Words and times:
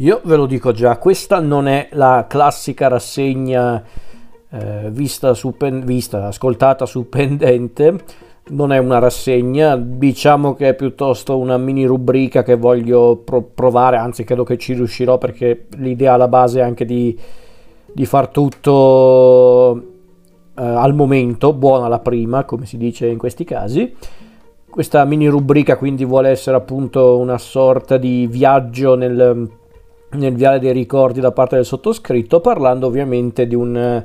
Io 0.00 0.22
ve 0.24 0.36
lo 0.36 0.46
dico 0.46 0.72
già, 0.72 0.96
questa 0.96 1.40
non 1.40 1.68
è 1.68 1.88
la 1.92 2.24
classica 2.26 2.88
rassegna 2.88 3.84
eh, 4.48 4.88
vista, 4.90 5.34
su 5.34 5.54
pen- 5.58 5.84
vista, 5.84 6.26
ascoltata 6.26 6.86
su 6.86 7.10
pendente, 7.10 7.98
non 8.48 8.72
è 8.72 8.78
una 8.78 8.98
rassegna, 8.98 9.76
diciamo 9.76 10.54
che 10.54 10.68
è 10.68 10.74
piuttosto 10.74 11.36
una 11.36 11.58
mini 11.58 11.84
rubrica 11.84 12.42
che 12.42 12.56
voglio 12.56 13.16
pro- 13.16 13.42
provare, 13.42 13.98
anzi 13.98 14.24
credo 14.24 14.42
che 14.42 14.56
ci 14.56 14.72
riuscirò 14.72 15.18
perché 15.18 15.66
l'idea 15.76 16.14
alla 16.14 16.28
base 16.28 16.60
è 16.60 16.62
anche 16.62 16.86
di, 16.86 17.14
di 17.92 18.06
far 18.06 18.28
tutto 18.28 19.76
eh, 20.56 20.62
al 20.62 20.94
momento, 20.94 21.52
buona 21.52 21.88
la 21.88 21.98
prima, 21.98 22.44
come 22.44 22.64
si 22.64 22.78
dice 22.78 23.06
in 23.06 23.18
questi 23.18 23.44
casi. 23.44 23.94
Questa 24.70 25.04
mini 25.04 25.26
rubrica 25.26 25.76
quindi 25.76 26.06
vuole 26.06 26.30
essere 26.30 26.56
appunto 26.56 27.18
una 27.18 27.36
sorta 27.36 27.98
di 27.98 28.26
viaggio 28.28 28.94
nel, 28.94 29.58
nel 30.12 30.34
viale 30.34 30.58
dei 30.58 30.72
ricordi 30.72 31.20
da 31.20 31.32
parte 31.32 31.56
del 31.56 31.64
sottoscritto, 31.64 32.40
parlando 32.40 32.86
ovviamente 32.86 33.46
di 33.46 33.54
un 33.54 34.02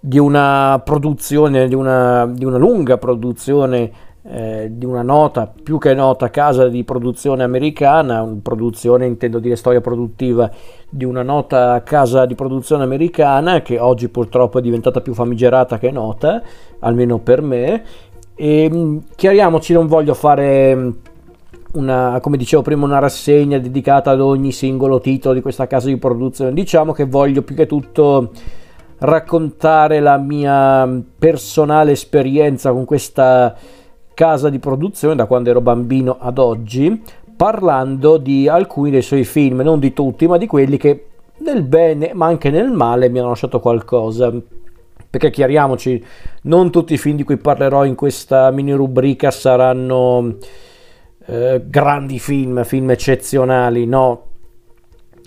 di 0.00 0.18
una 0.18 0.80
produzione, 0.84 1.66
di 1.66 1.74
una, 1.74 2.26
di 2.26 2.44
una 2.44 2.56
lunga 2.56 2.98
produzione, 2.98 3.90
eh, 4.22 4.68
di 4.70 4.84
una 4.84 5.02
nota, 5.02 5.52
più 5.62 5.78
che 5.78 5.94
nota 5.94 6.30
casa 6.30 6.68
di 6.68 6.84
produzione 6.84 7.42
americana, 7.42 8.26
produzione 8.40 9.06
intendo 9.06 9.38
dire 9.38 9.56
storia 9.56 9.80
produttiva, 9.80 10.50
di 10.88 11.04
una 11.04 11.22
nota 11.22 11.82
casa 11.82 12.26
di 12.26 12.34
produzione 12.34 12.84
americana 12.84 13.60
che 13.60 13.78
oggi 13.78 14.08
purtroppo 14.08 14.58
è 14.58 14.62
diventata 14.62 15.00
più 15.00 15.14
famigerata 15.14 15.78
che 15.78 15.90
nota, 15.90 16.42
almeno 16.80 17.18
per 17.18 17.42
me. 17.42 17.84
E 18.36 19.00
chiariamoci, 19.16 19.72
non 19.72 19.88
voglio 19.88 20.14
fare 20.14 20.92
una, 21.74 22.18
come 22.20 22.36
dicevo 22.36 22.62
prima, 22.62 22.84
una 22.84 22.98
rassegna 22.98 23.58
dedicata 23.58 24.10
ad 24.10 24.20
ogni 24.20 24.52
singolo 24.52 25.00
titolo 25.00 25.34
di 25.34 25.40
questa 25.40 25.66
casa 25.66 25.88
di 25.88 25.96
produzione. 25.96 26.52
Diciamo 26.52 26.92
che 26.92 27.04
voglio 27.04 27.42
più 27.42 27.54
che 27.54 27.66
tutto 27.66 28.30
raccontare 28.98 30.00
la 30.00 30.16
mia 30.16 30.88
personale 31.18 31.92
esperienza 31.92 32.72
con 32.72 32.84
questa 32.84 33.54
casa 34.14 34.48
di 34.48 34.58
produzione 34.58 35.14
da 35.14 35.26
quando 35.26 35.50
ero 35.50 35.60
bambino 35.60 36.16
ad 36.18 36.38
oggi, 36.38 37.02
parlando 37.36 38.16
di 38.16 38.48
alcuni 38.48 38.90
dei 38.90 39.02
suoi 39.02 39.24
film, 39.24 39.60
non 39.60 39.78
di 39.78 39.92
tutti, 39.92 40.26
ma 40.26 40.36
di 40.38 40.46
quelli 40.46 40.76
che 40.76 41.04
nel 41.38 41.62
bene 41.62 42.10
ma 42.14 42.26
anche 42.26 42.50
nel 42.50 42.70
male 42.70 43.08
mi 43.08 43.20
hanno 43.20 43.28
lasciato 43.28 43.60
qualcosa. 43.60 44.32
Perché 45.10 45.30
chiariamoci, 45.30 46.04
non 46.42 46.70
tutti 46.70 46.94
i 46.94 46.98
film 46.98 47.16
di 47.16 47.22
cui 47.22 47.38
parlerò 47.38 47.84
in 47.84 47.94
questa 47.94 48.50
mini 48.50 48.72
rubrica 48.72 49.30
saranno 49.30 50.36
eh, 51.30 51.62
grandi 51.66 52.18
film, 52.18 52.64
film 52.64 52.90
eccezionali, 52.90 53.84
no. 53.84 54.22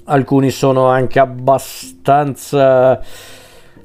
Alcuni 0.05 0.49
sono 0.49 0.87
anche 0.87 1.19
abbastanza 1.19 2.99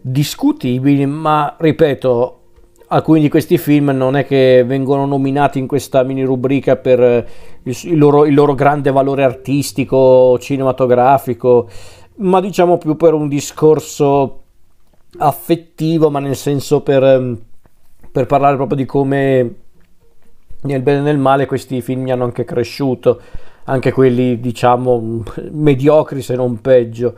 discutibili, 0.01 1.05
ma 1.05 1.55
ripeto, 1.59 2.41
alcuni 2.89 3.21
di 3.21 3.29
questi 3.29 3.59
film 3.59 3.91
non 3.91 4.17
è 4.17 4.25
che 4.25 4.65
vengono 4.67 5.05
nominati 5.05 5.59
in 5.59 5.67
questa 5.67 6.03
mini 6.05 6.25
rubrica 6.25 6.77
per 6.77 7.01
il, 7.63 7.77
il, 7.83 7.99
loro, 7.99 8.25
il 8.25 8.33
loro, 8.33 8.55
grande 8.55 8.91
valore 8.91 9.23
artistico, 9.23 10.39
cinematografico, 10.39 11.69
ma 12.17 12.41
diciamo 12.41 12.79
più 12.79 12.97
per 12.97 13.13
un 13.13 13.29
discorso 13.29 14.43
affettivo, 15.19 16.09
ma 16.09 16.21
nel 16.21 16.37
senso 16.37 16.81
per, 16.81 17.37
per 18.11 18.25
parlare 18.25 18.57
proprio 18.57 18.79
di 18.79 18.87
come 18.87 19.55
nel 20.63 20.83
bene 20.83 20.99
e 20.99 21.03
nel 21.03 21.19
male 21.19 21.47
questi 21.47 21.81
film 21.81 22.03
mi 22.03 22.13
hanno 22.13 22.25
anche 22.25 22.45
cresciuto, 22.45 23.21
anche 23.65 23.93
quelli 23.93 24.41
diciamo 24.41 25.23
mediocri 25.51 26.23
se 26.23 26.35
non 26.35 26.61
peggio. 26.61 27.15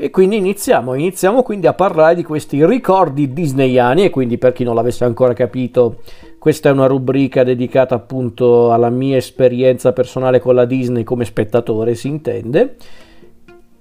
E 0.00 0.10
quindi 0.10 0.36
iniziamo, 0.36 0.94
iniziamo 0.94 1.42
quindi 1.42 1.66
a 1.66 1.74
parlare 1.74 2.14
di 2.14 2.22
questi 2.22 2.64
ricordi 2.64 3.32
disneyani 3.32 4.04
e 4.04 4.10
quindi 4.10 4.38
per 4.38 4.52
chi 4.52 4.62
non 4.62 4.76
l'avesse 4.76 5.04
ancora 5.04 5.32
capito 5.32 6.02
questa 6.38 6.68
è 6.68 6.72
una 6.72 6.86
rubrica 6.86 7.42
dedicata 7.42 7.96
appunto 7.96 8.72
alla 8.72 8.90
mia 8.90 9.16
esperienza 9.16 9.92
personale 9.92 10.38
con 10.38 10.54
la 10.54 10.66
Disney 10.66 11.02
come 11.02 11.24
spettatore 11.24 11.96
si 11.96 12.06
intende. 12.06 12.76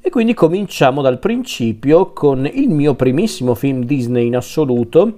E 0.02 0.10
quindi 0.10 0.34
cominciamo 0.34 1.04
dal 1.04 1.20
principio 1.20 2.14
con 2.14 2.50
il 2.52 2.70
mio 2.70 2.96
primissimo 2.96 3.54
film 3.54 3.84
Disney 3.84 4.26
in 4.26 4.38
assoluto, 4.38 5.18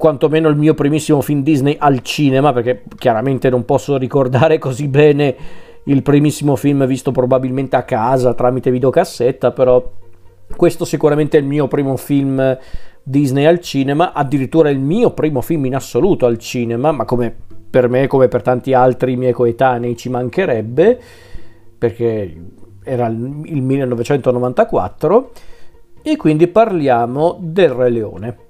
quantomeno 0.00 0.48
il 0.48 0.56
mio 0.56 0.72
primissimo 0.72 1.20
film 1.20 1.42
Disney 1.42 1.76
al 1.78 2.00
cinema, 2.00 2.54
perché 2.54 2.84
chiaramente 2.96 3.50
non 3.50 3.66
posso 3.66 3.98
ricordare 3.98 4.56
così 4.56 4.88
bene 4.88 5.36
il 5.84 6.02
primissimo 6.02 6.56
film 6.56 6.86
visto 6.86 7.12
probabilmente 7.12 7.76
a 7.76 7.82
casa 7.82 8.32
tramite 8.32 8.70
videocassetta, 8.70 9.50
però 9.50 9.92
questo 10.56 10.86
sicuramente 10.86 11.36
è 11.36 11.40
il 11.40 11.46
mio 11.46 11.68
primo 11.68 11.98
film 11.98 12.56
Disney 13.02 13.44
al 13.44 13.60
cinema, 13.60 14.14
addirittura 14.14 14.70
il 14.70 14.78
mio 14.78 15.10
primo 15.10 15.42
film 15.42 15.66
in 15.66 15.74
assoluto 15.74 16.24
al 16.24 16.38
cinema, 16.38 16.92
ma 16.92 17.04
come 17.04 17.36
per 17.68 17.90
me, 17.90 18.06
come 18.06 18.28
per 18.28 18.40
tanti 18.40 18.72
altri 18.72 19.16
miei 19.16 19.32
coetanei, 19.32 19.98
ci 19.98 20.08
mancherebbe, 20.08 20.98
perché 21.76 22.42
era 22.82 23.06
il 23.06 23.16
1994, 23.16 25.30
e 26.00 26.16
quindi 26.16 26.46
parliamo 26.46 27.36
del 27.38 27.68
Re 27.68 27.90
Leone. 27.90 28.48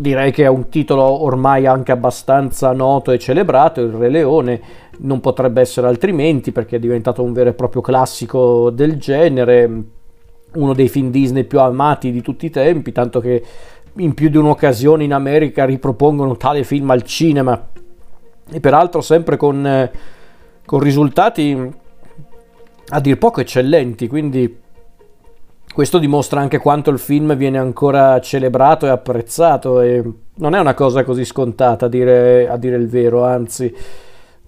Direi 0.00 0.30
che 0.30 0.44
è 0.44 0.46
un 0.46 0.68
titolo 0.68 1.02
ormai 1.02 1.66
anche 1.66 1.90
abbastanza 1.90 2.70
noto 2.70 3.10
e 3.10 3.18
celebrato, 3.18 3.80
il 3.80 3.90
Re 3.90 4.08
Leone. 4.08 4.60
Non 4.98 5.18
potrebbe 5.18 5.60
essere 5.60 5.88
altrimenti 5.88 6.52
perché 6.52 6.76
è 6.76 6.78
diventato 6.78 7.24
un 7.24 7.32
vero 7.32 7.50
e 7.50 7.52
proprio 7.52 7.80
classico 7.80 8.70
del 8.70 8.96
genere, 8.96 9.82
uno 10.54 10.72
dei 10.72 10.88
film 10.88 11.10
Disney 11.10 11.42
più 11.42 11.58
amati 11.58 12.12
di 12.12 12.22
tutti 12.22 12.46
i 12.46 12.50
tempi, 12.50 12.92
tanto 12.92 13.18
che 13.18 13.42
in 13.94 14.14
più 14.14 14.28
di 14.28 14.36
un'occasione 14.36 15.02
in 15.02 15.12
America 15.12 15.64
ripropongono 15.64 16.36
tale 16.36 16.62
film 16.62 16.88
al 16.90 17.02
cinema. 17.02 17.68
E 18.50 18.60
peraltro 18.60 19.00
sempre 19.00 19.36
con, 19.36 19.66
eh, 19.66 19.90
con 20.64 20.78
risultati 20.78 21.72
a 22.90 23.00
dir 23.00 23.18
poco 23.18 23.40
eccellenti, 23.40 24.06
quindi 24.06 24.58
questo 25.72 25.98
dimostra 25.98 26.40
anche 26.40 26.58
quanto 26.58 26.90
il 26.90 26.98
film 26.98 27.36
viene 27.36 27.58
ancora 27.58 28.20
celebrato 28.20 28.86
e 28.86 28.90
apprezzato 28.90 29.80
e 29.80 30.02
non 30.34 30.54
è 30.54 30.60
una 30.60 30.74
cosa 30.74 31.04
così 31.04 31.24
scontata 31.24 31.86
a 31.86 31.88
dire, 31.88 32.48
a 32.48 32.56
dire 32.56 32.76
il 32.76 32.88
vero, 32.88 33.24
anzi 33.24 33.72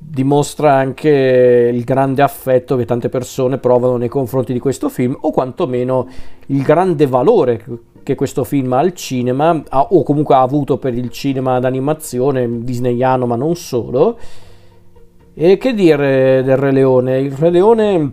dimostra 0.03 0.73
anche 0.73 1.71
il 1.73 1.85
grande 1.85 2.23
affetto 2.23 2.77
che 2.77 2.87
tante 2.87 3.11
persone 3.11 3.59
provano 3.59 3.99
nei 3.99 4.09
confronti 4.09 4.55
di 4.55 4.59
questo 4.59 4.89
film 4.89 5.17
o 5.21 5.31
quantomeno 5.31 6.09
il 6.47 6.63
grande 6.63 7.07
valore 7.07 7.63
che 8.03 8.15
questo 8.15 8.45
film 8.45 8.73
ha 8.73 8.79
al 8.79 8.95
cinema 8.95 9.63
ha, 9.69 9.83
o 9.91 10.03
comunque 10.03 10.35
ha 10.35 10.41
avuto 10.41 10.79
per 10.79 10.95
il 10.95 11.11
cinema 11.11 11.61
d'animazione 11.61 12.65
disneyano 12.65 13.27
ma 13.27 13.37
non 13.37 13.55
solo. 13.57 14.19
E 15.35 15.59
che 15.59 15.75
dire 15.75 16.43
del 16.43 16.57
Re 16.57 16.73
Leone? 16.73 17.21
Il 17.21 17.33
Re 17.33 17.51
Leone 17.51 18.13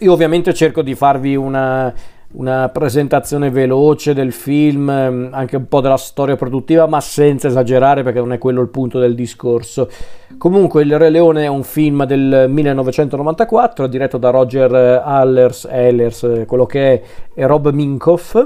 io 0.00 0.12
ovviamente 0.12 0.52
cerco 0.52 0.82
di 0.82 0.94
farvi 0.94 1.36
una 1.36 1.94
una 2.36 2.68
presentazione 2.68 3.50
veloce 3.50 4.12
del 4.12 4.32
film, 4.32 4.88
ehm, 4.90 5.28
anche 5.32 5.56
un 5.56 5.68
po' 5.68 5.80
della 5.80 5.96
storia 5.96 6.36
produttiva, 6.36 6.86
ma 6.86 7.00
senza 7.00 7.48
esagerare 7.48 8.02
perché 8.02 8.18
non 8.18 8.32
è 8.32 8.38
quello 8.38 8.60
il 8.60 8.68
punto 8.68 8.98
del 8.98 9.14
discorso. 9.14 9.88
Comunque 10.36 10.82
Il 10.82 10.98
Re 10.98 11.08
Leone 11.08 11.44
è 11.44 11.48
un 11.48 11.62
film 11.62 12.04
del 12.04 12.46
1994 12.48 13.86
diretto 13.86 14.18
da 14.18 14.30
Roger 14.30 15.02
Allers, 15.04 15.64
Allers 15.64 16.44
quello 16.46 16.66
che 16.66 16.92
è, 16.92 17.02
e 17.34 17.46
Rob 17.46 17.70
Minkoff, 17.70 18.36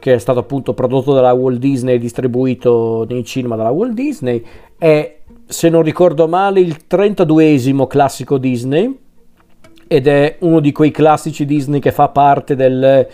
che 0.00 0.14
è 0.14 0.18
stato 0.18 0.40
appunto 0.40 0.74
prodotto 0.74 1.14
dalla 1.14 1.32
Walt 1.32 1.58
Disney 1.58 1.94
e 1.94 1.98
distribuito 1.98 3.06
nei 3.08 3.24
cinema 3.24 3.54
dalla 3.54 3.70
Walt 3.70 3.92
Disney. 3.92 4.44
È, 4.76 5.18
se 5.46 5.68
non 5.68 5.82
ricordo 5.82 6.26
male, 6.26 6.58
il 6.58 6.76
32esimo 6.88 7.86
classico 7.86 8.36
Disney 8.36 9.04
ed 9.88 10.06
è 10.06 10.36
uno 10.40 10.60
di 10.60 10.72
quei 10.72 10.90
classici 10.90 11.44
Disney 11.44 11.80
che 11.80 11.92
fa 11.92 12.08
parte 12.08 12.56
del, 12.56 13.06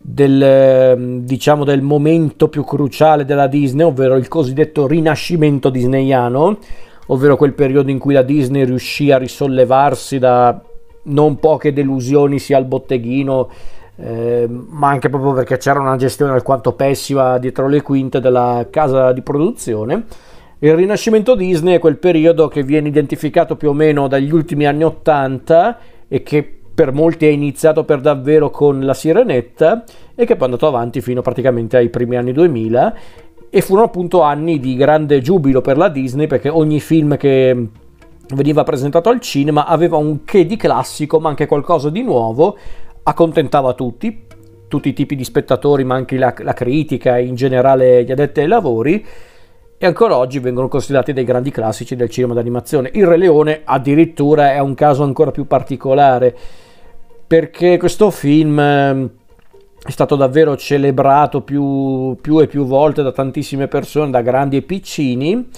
del, 0.00 1.20
diciamo, 1.22 1.64
del 1.64 1.82
momento 1.82 2.48
più 2.48 2.64
cruciale 2.64 3.24
della 3.24 3.46
Disney, 3.46 3.84
ovvero 3.84 4.16
il 4.16 4.28
cosiddetto 4.28 4.86
rinascimento 4.86 5.70
disneyano, 5.70 6.58
ovvero 7.06 7.36
quel 7.36 7.54
periodo 7.54 7.90
in 7.90 7.98
cui 7.98 8.14
la 8.14 8.22
Disney 8.22 8.64
riuscì 8.64 9.10
a 9.10 9.18
risollevarsi 9.18 10.18
da 10.18 10.60
non 11.04 11.38
poche 11.38 11.72
delusioni 11.72 12.38
sia 12.38 12.56
al 12.56 12.64
botteghino, 12.64 13.50
eh, 13.96 14.46
ma 14.48 14.88
anche 14.88 15.08
proprio 15.08 15.32
perché 15.32 15.56
c'era 15.56 15.80
una 15.80 15.96
gestione 15.96 16.32
alquanto 16.32 16.72
pessima 16.72 17.38
dietro 17.38 17.68
le 17.68 17.82
quinte 17.82 18.20
della 18.20 18.66
casa 18.70 19.12
di 19.12 19.22
produzione. 19.22 20.04
Il 20.60 20.74
rinascimento 20.74 21.34
Disney 21.34 21.74
è 21.74 21.78
quel 21.78 21.98
periodo 21.98 22.48
che 22.48 22.62
viene 22.62 22.88
identificato 22.88 23.56
più 23.56 23.70
o 23.70 23.72
meno 23.72 24.08
dagli 24.08 24.32
ultimi 24.32 24.66
anni 24.66 24.84
80 24.84 25.78
e 26.14 26.22
che 26.22 26.48
per 26.72 26.92
molti 26.92 27.26
è 27.26 27.30
iniziato 27.30 27.82
per 27.82 28.00
davvero 28.00 28.48
con 28.48 28.84
La 28.84 28.94
Sirenetta 28.94 29.82
e 30.14 30.24
che 30.24 30.36
poi 30.36 30.42
è 30.42 30.44
andato 30.44 30.68
avanti 30.68 31.00
fino 31.00 31.22
praticamente 31.22 31.76
ai 31.76 31.88
primi 31.88 32.14
anni 32.14 32.32
2000 32.32 32.94
e 33.50 33.60
furono 33.60 33.86
appunto 33.86 34.22
anni 34.22 34.60
di 34.60 34.76
grande 34.76 35.20
giubilo 35.20 35.60
per 35.60 35.76
la 35.76 35.88
Disney 35.88 36.28
perché 36.28 36.48
ogni 36.48 36.78
film 36.78 37.16
che 37.16 37.68
veniva 38.28 38.62
presentato 38.62 39.08
al 39.08 39.18
cinema 39.18 39.66
aveva 39.66 39.96
un 39.96 40.22
che 40.22 40.46
di 40.46 40.54
classico 40.54 41.18
ma 41.18 41.30
anche 41.30 41.46
qualcosa 41.46 41.90
di 41.90 42.02
nuovo, 42.02 42.56
accontentava 43.02 43.72
tutti, 43.72 44.22
tutti 44.68 44.90
i 44.90 44.92
tipi 44.92 45.16
di 45.16 45.24
spettatori 45.24 45.82
ma 45.82 45.96
anche 45.96 46.16
la, 46.16 46.32
la 46.38 46.52
critica 46.52 47.18
in 47.18 47.34
generale 47.34 48.04
gli 48.04 48.12
addetti 48.12 48.38
ai 48.38 48.46
lavori 48.46 49.04
e 49.84 49.86
ancora 49.86 50.16
oggi 50.16 50.38
vengono 50.38 50.66
considerati 50.66 51.12
dei 51.12 51.24
grandi 51.24 51.50
classici 51.50 51.94
del 51.94 52.08
cinema 52.08 52.32
d'animazione. 52.32 52.88
Il 52.94 53.06
Re 53.06 53.18
Leone 53.18 53.60
addirittura 53.64 54.54
è 54.54 54.58
un 54.58 54.72
caso 54.72 55.02
ancora 55.02 55.30
più 55.30 55.46
particolare 55.46 56.34
perché 57.26 57.76
questo 57.76 58.10
film 58.10 58.58
ehm, 58.58 59.10
è 59.86 59.90
stato 59.90 60.16
davvero 60.16 60.56
celebrato 60.56 61.42
più, 61.42 62.16
più 62.18 62.40
e 62.40 62.46
più 62.46 62.64
volte 62.64 63.02
da 63.02 63.12
tantissime 63.12 63.68
persone, 63.68 64.10
da 64.10 64.22
grandi 64.22 64.56
e 64.56 64.62
piccini 64.62 65.50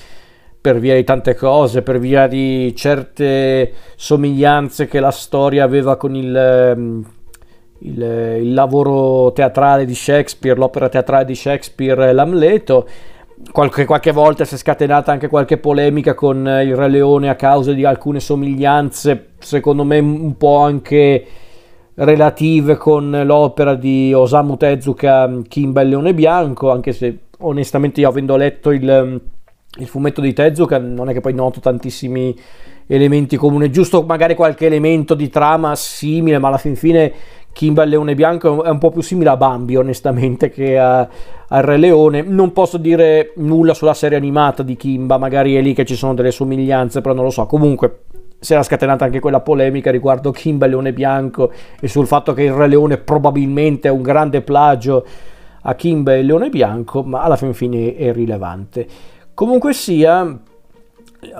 per 0.61 0.81
via 0.81 0.97
di 0.97 1.05
tante 1.05 1.37
cose, 1.37 1.83
per 1.83 2.01
via 2.01 2.27
di 2.27 2.75
certe 2.75 3.73
somiglianze 3.95 4.89
che 4.89 4.99
la 4.99 5.13
storia 5.13 5.63
aveva 5.63 5.97
con 5.97 6.17
il, 6.17 6.37
ehm, 6.37 7.07
il, 7.79 8.03
il 8.41 8.55
lavoro 8.55 9.31
teatrale 9.31 9.85
di 9.85 9.95
Shakespeare, 9.95 10.59
l'opera 10.59 10.89
teatrale 10.89 11.25
di 11.25 11.37
Shakespeare, 11.37 12.13
l'Amleto. 12.13 12.89
Qualche, 13.53 13.85
qualche, 13.85 14.13
volta 14.13 14.47
si 14.47 14.55
è 14.55 14.59
scatenata 14.59 15.13
anche 15.13 15.29
qualche 15.29 15.59
polemica 15.59 16.15
con 16.15 16.39
il 16.39 16.75
Re 16.75 16.89
Leone 16.89 17.29
a 17.29 17.35
causa 17.35 17.73
di 17.73 17.85
alcune 17.85 18.19
somiglianze, 18.19 19.33
secondo 19.39 19.85
me 19.85 19.99
un 19.99 20.37
po' 20.39 20.59
anche 20.59 21.27
relative 21.95 22.77
con 22.77 23.23
l'opera 23.25 23.75
di 23.75 24.13
Osamu 24.15 24.57
Tezuka 24.57 25.43
Kimba 25.49 25.83
il 25.83 25.91
Leone 25.91 26.15
Bianco, 26.15 26.71
anche 26.71 26.93
se 26.93 27.19
onestamente 27.41 28.01
io 28.01 28.09
avendo 28.09 28.37
letto 28.37 28.71
il 28.71 29.21
il 29.79 29.87
fumetto 29.87 30.21
di 30.21 30.33
Tezuka 30.33 30.79
non 30.79 31.09
è 31.09 31.13
che 31.13 31.21
poi 31.21 31.35
noto 31.35 31.61
tantissimi 31.61 32.35
elementi 32.87 33.37
comuni, 33.37 33.71
giusto 33.71 34.03
magari 34.03 34.35
qualche 34.35 34.67
elemento 34.67 35.15
di 35.15 35.29
trama 35.29 35.75
simile, 35.75 36.39
ma 36.39 36.49
alla 36.49 36.57
fin 36.57 36.77
fine 36.77 37.13
Kimba 37.57 37.85
il 37.85 37.89
Leone 37.89 38.15
Bianco 38.15 38.65
è 38.65 38.69
un 38.69 38.77
po' 38.77 38.91
più 38.91 39.01
simile 39.01 39.31
a 39.31 39.37
Bambi, 39.39 39.77
onestamente, 39.77 40.51
che 40.51 40.79
a, 40.79 41.09
al 41.49 41.63
Re 41.63 41.79
Leone. 41.79 42.21
Non 42.21 42.53
posso 42.53 42.77
dire 42.77 43.33
nulla 43.37 43.73
sulla 43.73 43.95
serie 43.95 44.19
animata 44.19 44.63
di 44.63 44.77
Kimba, 44.77 45.17
magari 45.17 45.55
è 45.55 45.63
lì 45.63 45.73
che 45.73 45.87
ci 45.87 45.95
sono 45.95 46.13
delle 46.13 46.33
somiglianze, 46.33 47.01
però 47.01 47.15
non 47.15 47.25
lo 47.25 47.31
so. 47.31 47.47
Comunque, 47.47 48.01
si 48.39 48.53
era 48.53 48.63
scatenata 48.63 49.07
anche 49.07 49.21
quella 49.21 49.41
polemica 49.41 49.91
riguardo 49.91 50.33
Kimba 50.33 50.67
Leone 50.67 50.93
Bianco 50.93 51.51
e 51.81 51.89
sul 51.89 52.07
fatto 52.07 52.35
che 52.35 52.43
il 52.43 52.53
Re 52.53 52.69
Leone 52.69 52.99
probabilmente 52.99 53.89
è 53.89 53.91
un 53.91 54.03
grande 54.03 54.43
plagio 54.43 55.07
a 55.63 55.75
Kimba 55.75 56.15
il 56.15 56.27
Leone 56.27 56.51
Bianco, 56.51 57.05
ma 57.05 57.23
alla 57.23 57.37
fin 57.37 57.55
fine 57.55 57.97
è 57.97 58.13
rilevante. 58.13 58.87
Comunque 59.33 59.73
sia, 59.73 60.39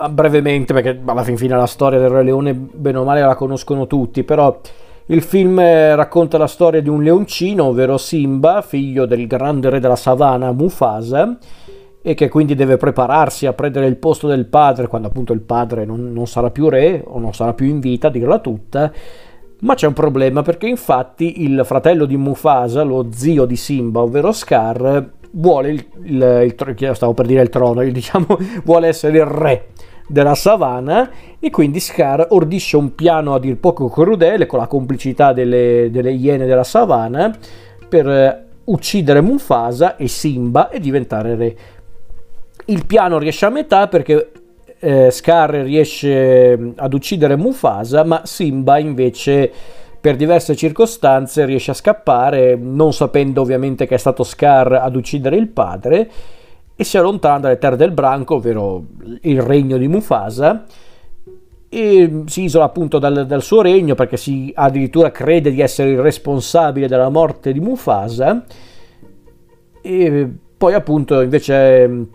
brevemente, 0.09 0.73
perché 0.73 0.99
alla 1.05 1.23
fin 1.23 1.37
fine 1.37 1.55
la 1.55 1.67
storia 1.67 1.99
del 1.99 2.09
Re 2.09 2.23
Leone, 2.23 2.55
bene 2.55 2.97
o 2.97 3.03
male, 3.03 3.21
la 3.21 3.35
conoscono 3.35 3.85
tutti, 3.85 4.23
però 4.23 4.59
il 5.09 5.21
film 5.21 5.57
eh, 5.59 5.95
racconta 5.95 6.37
la 6.37 6.47
storia 6.47 6.81
di 6.81 6.89
un 6.89 7.01
leoncino, 7.01 7.65
ovvero 7.65 7.97
Simba, 7.97 8.61
figlio 8.61 9.05
del 9.05 9.25
grande 9.25 9.69
re 9.69 9.79
della 9.79 9.95
savana 9.95 10.51
Mufasa, 10.51 11.37
e 12.01 12.13
che 12.13 12.27
quindi 12.27 12.55
deve 12.55 12.75
prepararsi 12.75 13.45
a 13.45 13.53
prendere 13.53 13.87
il 13.87 13.95
posto 13.95 14.27
del 14.27 14.47
padre 14.47 14.87
quando 14.87 15.07
appunto 15.07 15.33
il 15.33 15.41
padre 15.41 15.85
non, 15.85 16.11
non 16.11 16.27
sarà 16.27 16.49
più 16.51 16.67
re 16.67 17.03
o 17.05 17.19
non 17.19 17.33
sarà 17.33 17.53
più 17.53 17.67
in 17.67 17.79
vita, 17.79 18.07
a 18.07 18.11
dirla 18.11 18.39
tutta. 18.39 18.91
Ma 19.59 19.75
c'è 19.75 19.87
un 19.87 19.93
problema 19.93 20.41
perché 20.41 20.67
infatti 20.67 21.41
il 21.41 21.61
fratello 21.63 22.05
di 22.05 22.17
Mufasa, 22.17 22.83
lo 22.83 23.07
zio 23.11 23.45
di 23.45 23.55
Simba, 23.55 24.01
ovvero 24.01 24.33
Scar, 24.33 25.09
vuole 25.31 25.69
il, 25.69 25.85
il, 26.03 26.55
il, 26.57 26.91
stavo 26.95 27.13
per 27.13 27.25
dire 27.25 27.41
il 27.41 27.49
trono, 27.49 27.81
diciamo, 27.89 28.37
vuole 28.65 28.89
essere 28.89 29.17
il 29.17 29.25
re 29.25 29.67
della 30.07 30.35
savana 30.35 31.09
e 31.39 31.49
quindi 31.49 31.79
Scar 31.79 32.27
ordisce 32.29 32.77
un 32.77 32.95
piano 32.95 33.33
a 33.33 33.39
dir 33.39 33.57
poco 33.57 33.89
crudele 33.89 34.45
con 34.45 34.59
la 34.59 34.67
complicità 34.67 35.33
delle, 35.33 35.89
delle 35.91 36.11
iene 36.11 36.45
della 36.45 36.63
savana 36.63 37.35
per 37.87 38.07
eh, 38.07 38.45
uccidere 38.65 39.21
Mufasa 39.21 39.97
e 39.97 40.07
Simba 40.07 40.69
e 40.69 40.79
diventare 40.79 41.35
re. 41.35 41.55
Il 42.65 42.85
piano 42.85 43.17
riesce 43.17 43.45
a 43.45 43.49
metà 43.49 43.87
perché 43.87 44.31
eh, 44.79 45.11
Scar 45.11 45.51
riesce 45.51 46.73
ad 46.75 46.93
uccidere 46.93 47.35
Mufasa 47.35 48.03
ma 48.03 48.21
Simba 48.23 48.77
invece 48.77 49.51
per 49.99 50.15
diverse 50.15 50.55
circostanze 50.55 51.43
riesce 51.45 51.71
a 51.71 51.73
scappare, 51.73 52.55
non 52.55 52.93
sapendo 52.93 53.41
ovviamente 53.41 53.87
che 53.87 53.95
è 53.95 53.97
stato 53.97 54.23
Scar 54.23 54.73
ad 54.73 54.95
uccidere 54.95 55.35
il 55.35 55.47
padre, 55.47 56.09
e 56.79 56.83
si 56.83 56.95
allontana 56.95 57.39
dalle 57.39 57.57
terre 57.57 57.75
del 57.75 57.91
branco, 57.91 58.35
ovvero 58.35 58.85
il 59.21 59.41
regno 59.41 59.77
di 59.77 59.87
Mufasa, 59.87 60.63
e 61.67 62.23
si 62.27 62.43
isola 62.43 62.65
appunto 62.65 62.99
dal, 62.99 63.25
dal, 63.25 63.41
suo 63.41 63.61
regno 63.61 63.95
perché 63.95 64.15
si 64.15 64.51
addirittura 64.55 65.11
crede 65.11 65.51
di 65.51 65.59
essere 65.59 65.89
il 65.89 65.99
responsabile 65.99 66.87
della 66.87 67.09
morte 67.09 67.51
di 67.51 67.59
Mufasa, 67.59 68.45
e 69.81 70.29
poi 70.55 70.73
appunto 70.75 71.19
invece 71.21 72.07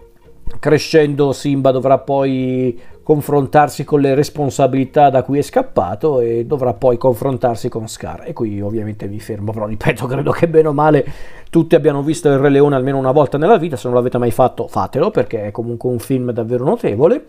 crescendo 0.59 1.33
Simba 1.33 1.71
dovrà 1.71 1.99
poi 1.99 2.79
confrontarsi 3.03 3.85
con 3.85 4.01
le 4.01 4.15
responsabilità 4.15 5.11
da 5.11 5.23
cui 5.23 5.39
è 5.39 5.43
scappato 5.43 6.21
e 6.21 6.45
dovrà 6.47 6.73
poi 6.73 6.97
confrontarsi 6.97 7.69
con 7.69 7.89
Scar. 7.89 8.25
E 8.27 8.33
qui 8.33 8.61
ovviamente 8.61 9.07
mi 9.09 9.19
fermo, 9.19 9.53
però 9.53 9.67
ripeto, 9.67 10.07
credo 10.07 10.31
che 10.31 10.49
bene 10.49 10.69
o 10.69 10.73
male 10.73 11.05
tutti 11.51 11.75
abbiano 11.75 12.03
visto 12.03 12.29
il 12.29 12.39
Re 12.39 12.49
Leone 12.49 12.77
almeno 12.77 12.99
una 12.99 13.13
volta 13.13 13.39
nella 13.39 13.59
vita, 13.59 13.77
se 13.77 13.89
non 13.89 13.97
l'avete 13.97 14.19
mai 14.19 14.31
fatto 14.31 14.69
fatelo 14.69 15.11
perché 15.11 15.47
è 15.47 15.51
comunque 15.51 15.91
un 15.91 15.99
film 15.99 16.31
davvero 16.31 16.65
notevole. 16.65 17.25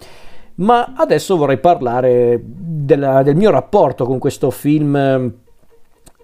Ma 0.55 0.93
adesso 0.95 1.35
vorrei 1.35 1.57
parlare 1.57 2.39
della, 2.43 3.23
del 3.23 3.35
mio 3.35 3.49
rapporto 3.49 4.05
con 4.05 4.19
questo 4.19 4.51
film 4.51 5.31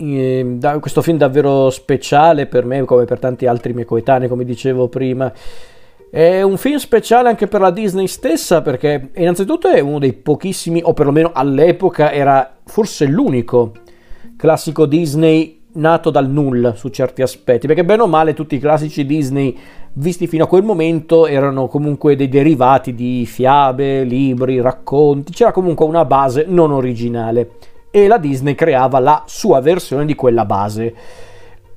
eh, 0.01 0.57
questo 0.79 1.01
film 1.01 1.17
davvero 1.17 1.69
speciale 1.71 2.45
per 2.45 2.63
me 2.63 2.85
come 2.85 3.03
per 3.03 3.19
tanti 3.19 3.47
altri 3.47 3.73
miei 3.73 3.85
coetanei 3.85 4.29
come 4.29 4.45
dicevo 4.45 4.87
prima 4.87 5.29
è 6.11 6.41
un 6.41 6.57
film 6.57 6.77
speciale 6.77 7.29
anche 7.29 7.47
per 7.47 7.61
la 7.61 7.71
Disney 7.71 8.07
stessa 8.07 8.61
perché 8.61 9.09
innanzitutto 9.15 9.69
è 9.69 9.79
uno 9.79 9.99
dei 9.99 10.13
pochissimi, 10.13 10.81
o 10.83 10.93
perlomeno 10.93 11.31
all'epoca 11.33 12.11
era 12.11 12.57
forse 12.65 13.05
l'unico 13.05 13.73
classico 14.35 14.85
Disney 14.85 15.57
nato 15.71 16.09
dal 16.09 16.27
nulla 16.29 16.73
su 16.73 16.89
certi 16.89 17.21
aspetti, 17.21 17.67
perché 17.67 17.85
bene 17.85 18.01
o 18.01 18.07
male 18.07 18.33
tutti 18.33 18.55
i 18.55 18.59
classici 18.59 19.05
Disney 19.05 19.55
visti 19.93 20.27
fino 20.27 20.45
a 20.45 20.47
quel 20.47 20.63
momento 20.63 21.27
erano 21.27 21.67
comunque 21.67 22.15
dei 22.15 22.27
derivati 22.27 22.95
di 22.95 23.25
fiabe, 23.25 24.03
libri, 24.03 24.61
racconti, 24.61 25.31
c'era 25.31 25.51
comunque 25.51 25.85
una 25.85 26.05
base 26.05 26.45
non 26.47 26.71
originale 26.71 27.51
e 27.91 28.07
la 28.07 28.17
Disney 28.17 28.55
creava 28.55 28.99
la 28.99 29.23
sua 29.25 29.61
versione 29.61 30.05
di 30.05 30.15
quella 30.15 30.45
base. 30.45 30.95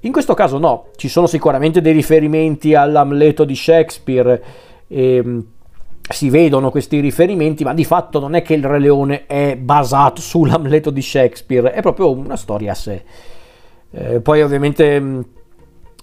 In 0.05 0.13
questo 0.13 0.35
caso 0.35 0.59
no, 0.59 0.87
ci 0.97 1.09
sono 1.09 1.27
sicuramente 1.27 1.81
dei 1.81 1.93
riferimenti 1.93 2.75
all'Amleto 2.75 3.45
di 3.45 3.55
Shakespeare, 3.55 4.43
ehm, 4.89 5.47
si 6.09 6.29
vedono 6.29 6.71
questi 6.71 6.99
riferimenti, 6.99 7.63
ma 7.63 7.73
di 7.73 7.85
fatto 7.85 8.19
non 8.19 8.35
è 8.35 8.43
che 8.43 8.55
il 8.55 8.65
Re 8.65 8.81
Leone 8.81 9.27
è 9.27 9.57
basato 9.57 10.21
sull'Amleto 10.21 10.91
di 10.91 11.03
Shakespeare, 11.03 11.73
è 11.73 11.81
proprio 11.83 12.11
una 12.11 12.37
storia 12.37 12.73
a 12.73 12.75
sé. 12.75 13.03
Eh, 13.93 14.21
poi 14.21 14.43
ovviamente 14.43 14.99
mm, 15.01 15.21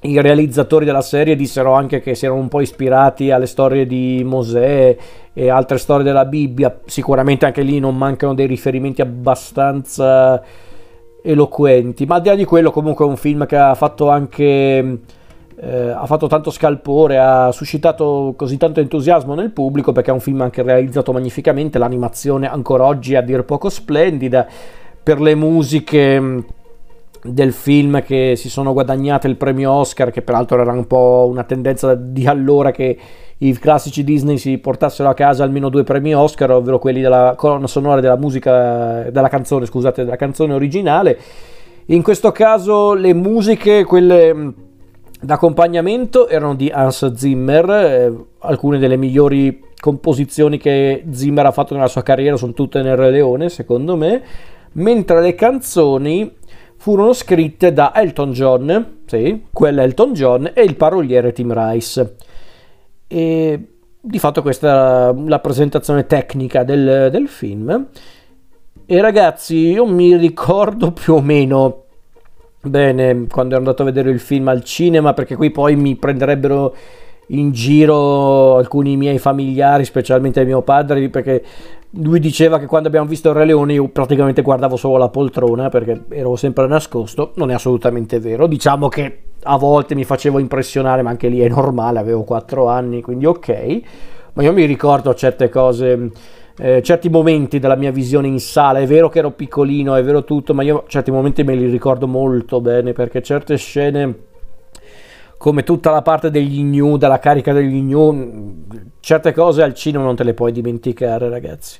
i 0.01 0.22
realizzatori 0.22 0.86
della 0.86 1.01
serie 1.01 1.36
dissero 1.36 1.74
anche 1.74 2.00
che 2.00 2.15
si 2.15 2.24
erano 2.24 2.39
un 2.39 2.48
po' 2.48 2.62
ispirati 2.62 3.32
alle 3.32 3.48
storie 3.48 3.86
di 3.86 4.22
Mosè 4.24 4.96
e 5.34 5.50
altre 5.50 5.77
storie 5.77 6.06
della 6.06 6.24
Bibbia, 6.24 6.79
sicuramente 6.86 7.46
anche 7.46 7.63
lì 7.63 7.79
non 7.79 7.98
mancano 7.98 8.34
dei 8.34 8.48
riferimenti 8.48 9.01
abbastanza 9.01 10.41
eloquenti, 11.23 12.05
ma 12.05 12.15
al 12.15 12.21
di 12.21 12.29
là 12.29 12.35
di 12.35 12.45
quello 12.45 12.71
comunque 12.71 13.05
è 13.05 13.07
un 13.07 13.17
film 13.17 13.45
che 13.45 13.55
ha 13.55 13.75
fatto 13.75 14.09
anche... 14.09 14.99
Eh, 15.61 15.89
ha 15.89 16.05
fatto 16.05 16.27
tanto 16.27 16.51
scalpore, 16.51 17.17
ha 17.17 17.51
suscitato 17.51 18.33
così 18.38 18.55
tanto 18.55 18.79
entusiasmo 18.79 19.33
nel 19.33 19.51
pubblico 19.51 19.91
perché 19.91 20.09
è 20.09 20.13
un 20.13 20.21
film 20.21 20.39
anche 20.39 20.61
realizzato 20.61 21.11
magnificamente, 21.11 21.77
l'animazione 21.77 22.49
ancora 22.49 22.85
oggi 22.85 23.15
è 23.15 23.17
a 23.17 23.21
dir 23.21 23.43
poco 23.43 23.67
splendida, 23.67 24.47
per 25.03 25.19
le 25.19 25.35
musiche 25.35 26.45
del 27.21 27.51
film 27.51 28.01
che 28.03 28.33
si 28.35 28.49
sono 28.49 28.73
guadagnate 28.73 29.27
il 29.27 29.35
premio 29.35 29.71
Oscar, 29.71 30.11
che 30.11 30.21
peraltro 30.21 30.61
era 30.61 30.71
un 30.71 30.88
po' 30.88 31.27
una 31.29 31.43
tendenza 31.43 31.95
di 31.95 32.25
allora 32.25 32.71
che 32.71 32.97
i 33.41 33.53
classici 33.57 34.03
Disney 34.03 34.38
si 34.38 34.57
portassero 34.57 35.09
a 35.09 35.13
casa 35.13 35.43
almeno 35.43 35.69
due 35.69 35.83
premi 35.83 36.13
Oscar, 36.13 36.51
ovvero 36.51 36.79
quelli 36.79 37.01
della 37.01 37.35
colonna 37.38 37.67
sonora 37.67 38.01
della 38.01 38.17
musica, 38.17 39.09
della 39.09 39.29
canzone, 39.29 39.65
scusate, 39.65 40.03
della 40.03 40.17
canzone 40.17 40.53
originale. 40.53 41.17
In 41.88 42.03
questo 42.03 42.31
caso 42.31 42.93
le 42.93 43.13
musiche, 43.13 43.83
quelle 43.83 44.33
mm, 44.33 44.49
d'accompagnamento, 45.21 46.27
erano 46.27 46.55
di 46.55 46.69
Hans 46.69 47.13
Zimmer, 47.13 47.69
eh, 47.69 48.13
alcune 48.39 48.77
delle 48.77 48.97
migliori 48.97 49.67
composizioni 49.79 50.57
che 50.57 51.05
Zimmer 51.09 51.45
ha 51.45 51.51
fatto 51.51 51.73
nella 51.73 51.88
sua 51.88 52.03
carriera 52.03 52.35
sono 52.35 52.53
tutte 52.53 52.81
nel 52.81 52.97
Re 52.97 53.09
Leone, 53.09 53.49
secondo 53.49 53.95
me, 53.95 54.21
mentre 54.73 55.21
le 55.21 55.33
canzoni 55.33 56.29
furono 56.79 57.12
scritte 57.12 57.74
da 57.74 57.93
Elton 57.93 58.31
John, 58.31 59.00
sì, 59.05 59.43
quella 59.51 59.83
Elton 59.83 60.13
John, 60.13 60.51
e 60.53 60.63
il 60.63 60.77
paroliere 60.77 61.33
Tim 61.33 61.53
Rice. 61.53 62.15
E 63.05 63.67
di 64.00 64.19
fatto 64.19 64.41
questa 64.41 65.09
è 65.09 65.13
la 65.13 65.39
presentazione 65.39 66.05
tecnica 66.05 66.63
del, 66.63 67.09
del 67.12 67.27
film. 67.27 67.88
E 68.86 69.01
ragazzi, 69.01 69.57
io 69.57 69.86
mi 69.86 70.15
ricordo 70.15 70.93
più 70.93 71.15
o 71.15 71.21
meno 71.21 71.83
bene 72.62 73.27
quando 73.27 73.55
ero 73.55 73.63
andato 73.63 73.81
a 73.81 73.86
vedere 73.86 74.09
il 74.09 74.21
film 74.21 74.48
al 74.48 74.63
cinema, 74.63 75.13
perché 75.13 75.36
qui 75.36 75.51
poi 75.51 75.75
mi 75.75 75.98
prenderebbero 75.98 76.74
in 77.31 77.51
giro 77.51 78.55
alcuni 78.55 78.98
miei 78.98 79.19
familiari, 79.19 79.86
specialmente 79.86 80.43
mio 80.45 80.62
padre, 80.62 81.09
perché 81.09 81.43
lui 81.91 82.19
diceva 82.19 82.59
che 82.59 82.65
quando 82.65 82.88
abbiamo 82.88 83.07
visto 83.07 83.29
il 83.29 83.36
Re 83.36 83.45
Leone 83.45 83.74
io 83.74 83.88
praticamente 83.88 84.41
guardavo 84.41 84.75
solo 84.75 84.98
la 84.98 85.09
poltrona 85.09 85.69
perché 85.69 86.05
ero 86.09 86.36
sempre 86.36 86.67
nascosto, 86.67 87.31
non 87.36 87.50
è 87.51 87.55
assolutamente 87.55 88.19
vero, 88.19 88.48
diciamo 88.48 88.88
che 88.88 89.21
a 89.43 89.57
volte 89.57 89.95
mi 89.95 90.03
facevo 90.03 90.39
impressionare, 90.39 91.01
ma 91.01 91.09
anche 91.09 91.29
lì 91.29 91.39
è 91.39 91.48
normale, 91.48 92.00
avevo 92.00 92.24
4 92.24 92.67
anni, 92.67 93.01
quindi 93.01 93.25
ok, 93.25 93.81
ma 94.33 94.43
io 94.43 94.53
mi 94.53 94.65
ricordo 94.65 95.13
certe 95.13 95.50
cose, 95.50 96.12
eh, 96.57 96.81
certi 96.81 97.09
momenti 97.09 97.57
della 97.59 97.75
mia 97.75 97.91
visione 97.91 98.27
in 98.27 98.39
sala, 98.39 98.79
è 98.79 98.86
vero 98.86 99.09
che 99.09 99.19
ero 99.19 99.31
piccolino, 99.31 99.95
è 99.95 100.03
vero 100.03 100.24
tutto, 100.24 100.53
ma 100.53 100.62
io 100.62 100.83
certi 100.88 101.09
momenti 101.09 101.43
me 101.43 101.55
li 101.55 101.69
ricordo 101.69 102.07
molto 102.07 102.59
bene 102.59 102.91
perché 102.91 103.21
certe 103.21 103.57
scene 103.57 104.27
come 105.39 105.63
tutta 105.63 105.89
la 105.89 106.01
parte 106.01 106.29
degli 106.29 106.62
new, 106.65 106.98
della 106.98 107.17
carica 107.17 107.53
degli 107.53 107.81
new, 107.81 108.65
certe 109.00 109.31
cose 109.31 109.63
al 109.63 109.74
cinema 109.74 110.03
non 110.03 110.17
te 110.17 110.25
le 110.25 110.34
puoi 110.34 110.51
dimenticare, 110.51 111.29
ragazzi. 111.29 111.79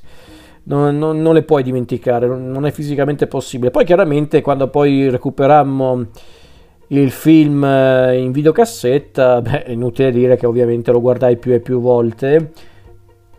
Non, 0.62 0.96
non, 0.96 1.20
non 1.20 1.34
le 1.34 1.42
puoi 1.42 1.62
dimenticare, 1.62 2.26
non 2.26 2.64
è 2.64 2.70
fisicamente 2.70 3.26
possibile. 3.26 3.70
Poi 3.70 3.84
chiaramente 3.84 4.40
quando 4.40 4.68
poi 4.68 5.10
recuperammo 5.10 6.06
il 6.86 7.10
film 7.10 7.62
eh, 7.62 8.16
in 8.16 8.32
videocassetta, 8.32 9.42
beh, 9.42 9.64
è 9.64 9.70
inutile 9.72 10.10
dire 10.10 10.36
che 10.36 10.46
ovviamente 10.46 10.90
lo 10.90 11.02
guardai 11.02 11.36
più 11.36 11.52
e 11.52 11.60
più 11.60 11.82
volte 11.82 12.52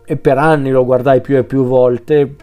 e 0.04 0.16
per 0.16 0.38
anni 0.38 0.70
lo 0.70 0.84
guardai 0.84 1.20
più 1.20 1.36
e 1.36 1.42
più 1.42 1.64
volte. 1.64 2.36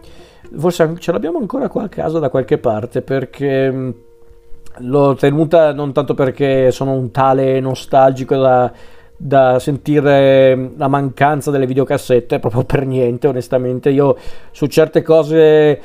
Forse 0.54 0.96
ce 1.00 1.14
l'abbiamo 1.14 1.38
ancora 1.38 1.70
qua 1.70 1.84
a 1.84 1.90
casa 1.90 2.20
da 2.20 2.28
qualche 2.28 2.58
parte 2.58 3.02
perché 3.02 3.94
l'ho 4.80 5.16
tenuta 5.16 5.74
non 5.74 5.94
tanto 5.94 6.14
perché 6.14 6.72
sono 6.72 6.94
un 6.94 7.12
tale 7.12 7.60
nostalgico 7.60 8.36
da, 8.36 8.72
da 9.16 9.60
sentire 9.60 10.72
la 10.78 10.88
mancanza 10.88 11.52
delle 11.52 11.66
videocassette, 11.66 12.40
proprio 12.40 12.64
per 12.64 12.86
niente, 12.86 13.28
onestamente. 13.28 13.90
Io 13.90 14.16
su 14.52 14.66
certe 14.68 15.02
cose 15.02 15.82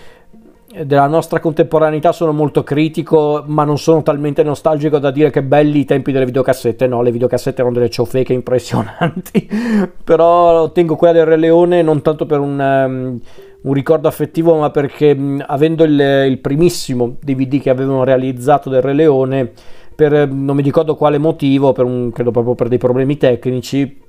della 0.82 1.06
nostra 1.06 1.38
contemporaneità 1.38 2.10
sono 2.10 2.32
molto 2.32 2.64
critico, 2.64 3.44
ma 3.46 3.64
non 3.64 3.78
sono 3.78 4.02
talmente 4.02 4.42
nostalgico 4.42 4.98
da 4.98 5.12
dire 5.12 5.30
che 5.30 5.42
belli 5.42 5.80
i 5.80 5.84
tempi 5.84 6.10
delle 6.10 6.24
videocassette. 6.24 6.86
No, 6.86 7.02
le 7.02 7.12
videocassette 7.12 7.60
erano 7.60 7.76
delle 7.76 7.90
ciofeche 7.90 8.32
impressionanti. 8.32 9.48
Però 10.02 10.72
tengo 10.72 10.96
quella 10.96 11.12
del 11.12 11.26
Re 11.26 11.36
Leone 11.36 11.82
non 11.82 12.02
tanto 12.02 12.26
per 12.26 12.40
un. 12.40 12.58
Um, 12.58 13.20
un 13.64 13.72
ricordo 13.72 14.08
affettivo, 14.08 14.58
ma 14.58 14.70
perché 14.70 15.14
mh, 15.14 15.44
avendo 15.46 15.84
il, 15.84 15.98
il, 16.28 16.38
primissimo 16.38 17.16
DVD 17.20 17.60
che 17.60 17.70
avevano 17.70 18.04
realizzato 18.04 18.68
del 18.68 18.82
Re 18.82 18.92
Leone, 18.92 19.52
per 19.94 20.28
non 20.28 20.56
mi 20.56 20.62
ricordo 20.62 20.96
quale 20.96 21.18
motivo, 21.18 21.74
un, 21.78 22.10
credo 22.12 22.30
proprio 22.30 22.54
per 22.54 22.68
dei 22.68 22.78
problemi 22.78 23.16
tecnici, 23.16 24.00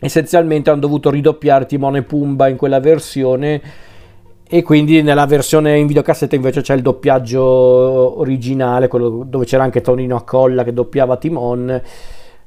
essenzialmente 0.00 0.70
hanno 0.70 0.80
dovuto 0.80 1.10
ridoppiare 1.10 1.66
Timone 1.66 1.98
e 1.98 2.02
Pumba 2.02 2.48
in 2.48 2.56
quella 2.56 2.80
versione 2.80 3.60
e 4.46 4.62
quindi 4.62 5.02
nella 5.02 5.26
versione 5.26 5.78
in 5.78 5.86
videocassetta 5.86 6.34
invece 6.34 6.60
c'è 6.60 6.74
il 6.74 6.82
doppiaggio 6.82 8.20
originale, 8.20 8.88
quello 8.88 9.24
dove 9.26 9.44
c'era 9.46 9.64
anche 9.64 9.80
Tonino 9.80 10.16
Accolla 10.16 10.62
che 10.64 10.72
doppiava 10.72 11.16
Timon 11.16 11.82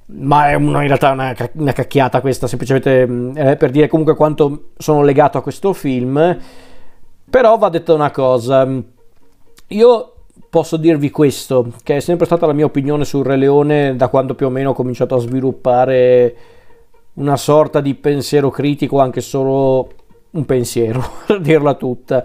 ma 0.09 0.49
è 0.49 0.53
una, 0.53 0.81
in 0.81 0.87
realtà 0.87 1.11
una, 1.11 1.35
una 1.53 1.73
cacchiata 1.73 2.21
questa, 2.21 2.47
semplicemente 2.47 3.01
eh, 3.35 3.55
per 3.57 3.71
dire 3.71 3.87
comunque 3.87 4.15
quanto 4.15 4.69
sono 4.77 5.03
legato 5.03 5.37
a 5.37 5.41
questo 5.41 5.73
film. 5.73 6.37
Però 7.29 7.57
va 7.57 7.69
detta 7.69 7.93
una 7.93 8.11
cosa, 8.11 8.65
io 9.67 10.13
posso 10.49 10.77
dirvi 10.77 11.11
questo, 11.11 11.73
che 11.83 11.97
è 11.97 11.99
sempre 11.99 12.25
stata 12.25 12.45
la 12.45 12.53
mia 12.53 12.65
opinione 12.65 13.03
sul 13.03 13.25
Re 13.25 13.35
Leone 13.35 13.95
da 13.95 14.07
quando 14.07 14.33
più 14.33 14.45
o 14.45 14.49
meno 14.49 14.69
ho 14.69 14.73
cominciato 14.73 15.15
a 15.15 15.19
sviluppare 15.19 16.35
una 17.15 17.35
sorta 17.35 17.81
di 17.81 17.95
pensiero 17.95 18.49
critico, 18.49 18.99
anche 18.99 19.21
solo 19.21 19.89
un 20.31 20.45
pensiero, 20.45 21.03
per 21.27 21.41
dirla 21.41 21.73
tutta. 21.73 22.23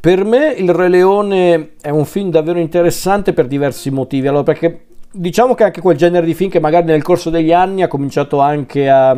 Per 0.00 0.24
me 0.24 0.52
il 0.52 0.72
Re 0.72 0.88
Leone 0.88 1.72
è 1.80 1.90
un 1.90 2.04
film 2.04 2.30
davvero 2.30 2.58
interessante 2.58 3.32
per 3.32 3.46
diversi 3.46 3.90
motivi. 3.90 4.28
Allora, 4.28 4.44
perché 4.44 4.85
diciamo 5.12 5.54
che 5.54 5.64
anche 5.64 5.80
quel 5.80 5.96
genere 5.96 6.26
di 6.26 6.34
film 6.34 6.50
che 6.50 6.60
magari 6.60 6.86
nel 6.86 7.02
corso 7.02 7.30
degli 7.30 7.52
anni 7.52 7.82
ha 7.82 7.88
cominciato 7.88 8.40
anche 8.40 8.88
a, 8.88 9.16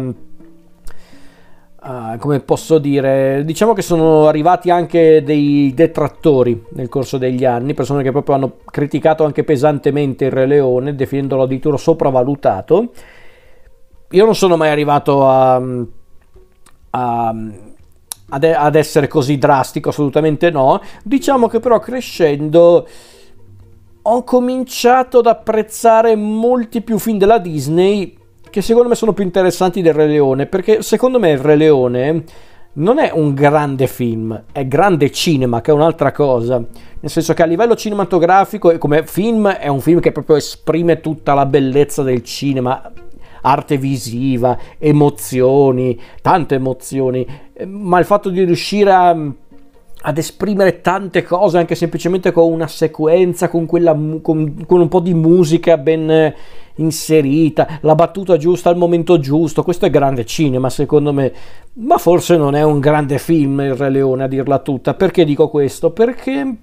a 1.80 2.16
come 2.18 2.40
posso 2.40 2.78
dire, 2.78 3.42
diciamo 3.44 3.72
che 3.72 3.82
sono 3.82 4.26
arrivati 4.26 4.70
anche 4.70 5.22
dei 5.22 5.72
detrattori 5.74 6.64
nel 6.70 6.88
corso 6.88 7.18
degli 7.18 7.44
anni, 7.44 7.74
persone 7.74 8.02
che 8.02 8.12
proprio 8.12 8.34
hanno 8.34 8.56
criticato 8.64 9.24
anche 9.24 9.44
pesantemente 9.44 10.26
il 10.26 10.32
Re 10.32 10.46
Leone, 10.46 10.94
definendolo 10.94 11.42
addirittura 11.42 11.76
sopravvalutato. 11.76 12.92
Io 14.10 14.24
non 14.24 14.34
sono 14.34 14.56
mai 14.56 14.70
arrivato 14.70 15.28
a, 15.28 15.62
a 16.90 17.34
ad 18.30 18.74
essere 18.74 19.08
così 19.08 19.38
drastico, 19.38 19.88
assolutamente 19.88 20.50
no. 20.50 20.80
Diciamo 21.02 21.48
che 21.48 21.60
però 21.60 21.78
crescendo 21.78 22.86
ho 24.10 24.24
cominciato 24.24 25.18
ad 25.18 25.26
apprezzare 25.26 26.16
molti 26.16 26.80
più 26.80 26.98
film 26.98 27.18
della 27.18 27.38
Disney 27.38 28.16
che 28.48 28.62
secondo 28.62 28.88
me 28.88 28.94
sono 28.94 29.12
più 29.12 29.22
interessanti 29.22 29.82
del 29.82 29.92
Re 29.92 30.06
Leone, 30.06 30.46
perché 30.46 30.80
secondo 30.80 31.18
me 31.18 31.32
il 31.32 31.38
Re 31.38 31.56
Leone 31.56 32.24
non 32.74 32.98
è 32.98 33.10
un 33.12 33.34
grande 33.34 33.86
film, 33.86 34.44
è 34.50 34.66
grande 34.66 35.10
cinema, 35.10 35.60
che 35.60 35.70
è 35.70 35.74
un'altra 35.74 36.12
cosa. 36.12 36.56
Nel 36.56 37.10
senso 37.10 37.34
che 37.34 37.42
a 37.42 37.46
livello 37.46 37.76
cinematografico, 37.76 38.76
come 38.78 39.04
film, 39.04 39.48
è 39.48 39.68
un 39.68 39.80
film 39.80 40.00
che 40.00 40.12
proprio 40.12 40.36
esprime 40.36 41.00
tutta 41.00 41.34
la 41.34 41.44
bellezza 41.44 42.02
del 42.02 42.22
cinema, 42.22 42.90
arte 43.42 43.76
visiva, 43.76 44.56
emozioni, 44.78 46.00
tante 46.22 46.54
emozioni, 46.54 47.26
ma 47.66 47.98
il 47.98 48.06
fatto 48.06 48.30
di 48.30 48.42
riuscire 48.44 48.92
a 48.92 49.14
ad 50.08 50.16
esprimere 50.16 50.80
tante 50.80 51.22
cose 51.22 51.58
anche 51.58 51.74
semplicemente 51.74 52.32
con 52.32 52.50
una 52.50 52.66
sequenza, 52.66 53.50
con, 53.50 53.66
quella, 53.66 53.92
con, 54.22 54.64
con, 54.66 54.80
un 54.80 54.88
po' 54.88 55.00
di 55.00 55.12
musica 55.12 55.76
ben 55.76 56.34
inserita, 56.76 57.78
la 57.82 57.94
battuta 57.94 58.38
giusta 58.38 58.70
al 58.70 58.78
momento 58.78 59.18
giusto. 59.18 59.62
Questo 59.62 59.84
è 59.84 59.90
grande 59.90 60.24
cinema, 60.24 60.70
secondo 60.70 61.12
me, 61.12 61.30
ma 61.74 61.98
forse 61.98 62.38
non 62.38 62.54
è 62.54 62.62
un 62.62 62.80
grande 62.80 63.18
film 63.18 63.60
il 63.60 63.74
Re 63.74 63.90
Leone 63.90 64.24
a 64.24 64.28
dirla 64.28 64.60
tutta. 64.60 64.94
Perché 64.94 65.26
dico 65.26 65.50
questo? 65.50 65.90
Perché 65.90 66.56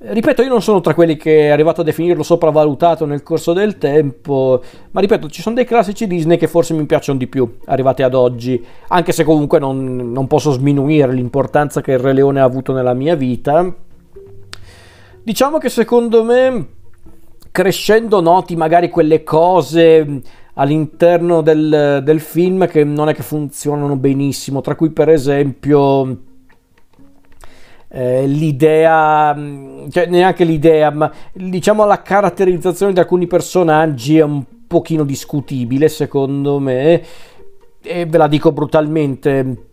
Ripeto, 0.00 0.42
io 0.42 0.48
non 0.48 0.62
sono 0.62 0.80
tra 0.80 0.94
quelli 0.94 1.16
che 1.16 1.46
è 1.46 1.48
arrivato 1.48 1.80
a 1.80 1.84
definirlo 1.84 2.22
sopravvalutato 2.22 3.04
nel 3.04 3.24
corso 3.24 3.52
del 3.52 3.78
tempo, 3.78 4.62
ma 4.92 5.00
ripeto, 5.00 5.28
ci 5.28 5.42
sono 5.42 5.56
dei 5.56 5.64
classici 5.64 6.06
Disney 6.06 6.36
che 6.36 6.46
forse 6.46 6.72
mi 6.72 6.86
piacciono 6.86 7.18
di 7.18 7.26
più, 7.26 7.56
arrivati 7.64 8.04
ad 8.04 8.14
oggi, 8.14 8.64
anche 8.88 9.10
se 9.10 9.24
comunque 9.24 9.58
non, 9.58 10.12
non 10.12 10.28
posso 10.28 10.52
sminuire 10.52 11.12
l'importanza 11.12 11.80
che 11.80 11.92
il 11.92 11.98
Re 11.98 12.12
Leone 12.12 12.38
ha 12.38 12.44
avuto 12.44 12.72
nella 12.72 12.94
mia 12.94 13.16
vita. 13.16 13.74
Diciamo 15.20 15.58
che 15.58 15.68
secondo 15.68 16.22
me, 16.22 16.68
crescendo, 17.50 18.20
noti 18.20 18.54
magari 18.54 18.90
quelle 18.90 19.24
cose 19.24 20.20
all'interno 20.54 21.40
del, 21.40 22.02
del 22.04 22.20
film 22.20 22.68
che 22.68 22.84
non 22.84 23.08
è 23.08 23.14
che 23.14 23.22
funzionano 23.24 23.96
benissimo, 23.96 24.60
tra 24.60 24.76
cui 24.76 24.90
per 24.90 25.08
esempio 25.08 26.18
eh, 27.88 28.26
l'idea, 28.26 29.34
mm, 29.34 29.88
cioè 29.88 30.06
neanche 30.06 30.44
l'idea, 30.44 30.90
ma 30.90 31.10
diciamo 31.32 31.84
la 31.84 32.02
caratterizzazione 32.02 32.92
di 32.92 32.98
alcuni 32.98 33.26
personaggi 33.26 34.18
è 34.18 34.22
un 34.22 34.44
pochino 34.66 35.04
discutibile 35.04 35.88
secondo 35.88 36.58
me 36.58 37.02
e 37.82 38.06
ve 38.06 38.18
la 38.18 38.28
dico 38.28 38.52
brutalmente. 38.52 39.64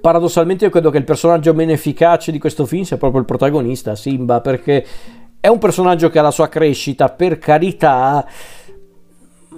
Paradossalmente 0.00 0.64
io 0.64 0.70
credo 0.70 0.90
che 0.90 0.98
il 0.98 1.04
personaggio 1.04 1.54
meno 1.54 1.72
efficace 1.72 2.32
di 2.32 2.38
questo 2.38 2.66
film 2.66 2.82
sia 2.82 2.98
proprio 2.98 3.20
il 3.20 3.26
protagonista, 3.26 3.94
Simba, 3.94 4.40
perché 4.40 4.84
è 5.40 5.48
un 5.48 5.58
personaggio 5.58 6.10
che 6.10 6.18
ha 6.18 6.22
la 6.22 6.30
sua 6.30 6.48
crescita, 6.48 7.08
per 7.08 7.38
carità, 7.38 8.26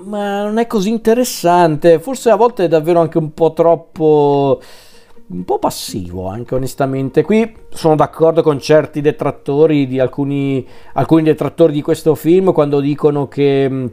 ma 0.05 0.45
non 0.45 0.59
è 0.59 0.67
così 0.67 0.91
interessante. 0.91 1.99
Forse 1.99 2.31
a 2.31 2.37
volte 2.37 2.65
è 2.65 2.69
davvero 2.69 3.01
anche 3.01 3.19
un 3.19 3.33
po' 3.33 3.55
troppo 3.55 4.61
un 5.27 5.45
po' 5.45 5.59
passivo 5.59 6.27
anche 6.29 6.55
onestamente. 6.55 7.23
Qui 7.23 7.55
sono 7.71 7.97
d'accordo 7.97 8.43
con 8.43 8.59
certi 8.61 9.01
detrattori 9.01 9.87
di 9.87 9.99
alcuni, 9.99 10.67
alcuni 10.95 11.23
detrattori 11.23 11.73
di 11.73 11.83
questo 11.83 12.15
film 12.15 12.53
quando 12.53 12.81
dicono 12.81 13.27
che 13.27 13.69
mm, 13.69 13.87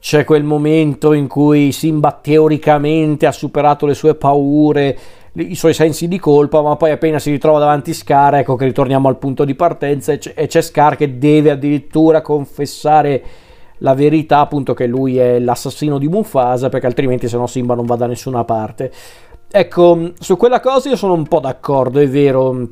c'è 0.00 0.24
quel 0.24 0.44
momento 0.44 1.12
in 1.12 1.26
cui 1.26 1.72
Simba 1.72 2.12
teoricamente 2.12 3.26
ha 3.26 3.32
superato 3.32 3.86
le 3.86 3.94
sue 3.94 4.14
paure, 4.14 4.96
i 5.32 5.54
suoi 5.54 5.74
sensi 5.74 6.06
di 6.06 6.18
colpa, 6.18 6.62
ma 6.62 6.76
poi 6.76 6.90
appena 6.90 7.18
si 7.18 7.30
ritrova 7.30 7.58
davanti 7.58 7.92
Scar, 7.92 8.36
ecco 8.36 8.56
che 8.56 8.66
ritorniamo 8.66 9.08
al 9.08 9.18
punto 9.18 9.44
di 9.44 9.54
partenza 9.54 10.12
e 10.12 10.46
c'è, 10.46 10.62
Scar 10.62 10.96
che 10.96 11.18
deve 11.18 11.50
addirittura 11.50 12.20
confessare 12.20 13.22
la 13.78 13.94
verità 13.94 14.40
appunto 14.40 14.74
che 14.74 14.86
lui 14.86 15.18
è 15.18 15.38
l'assassino 15.38 15.98
di 15.98 16.08
Mufasa 16.08 16.68
perché 16.68 16.86
altrimenti 16.86 17.28
se 17.28 17.36
no 17.36 17.46
Simba 17.46 17.74
non 17.74 17.86
va 17.86 17.96
da 17.96 18.06
nessuna 18.06 18.44
parte. 18.44 18.92
Ecco, 19.50 20.12
su 20.18 20.36
quella 20.36 20.60
cosa 20.60 20.90
io 20.90 20.96
sono 20.96 21.14
un 21.14 21.26
po' 21.26 21.40
d'accordo, 21.40 22.00
è 22.00 22.08
vero, 22.08 22.68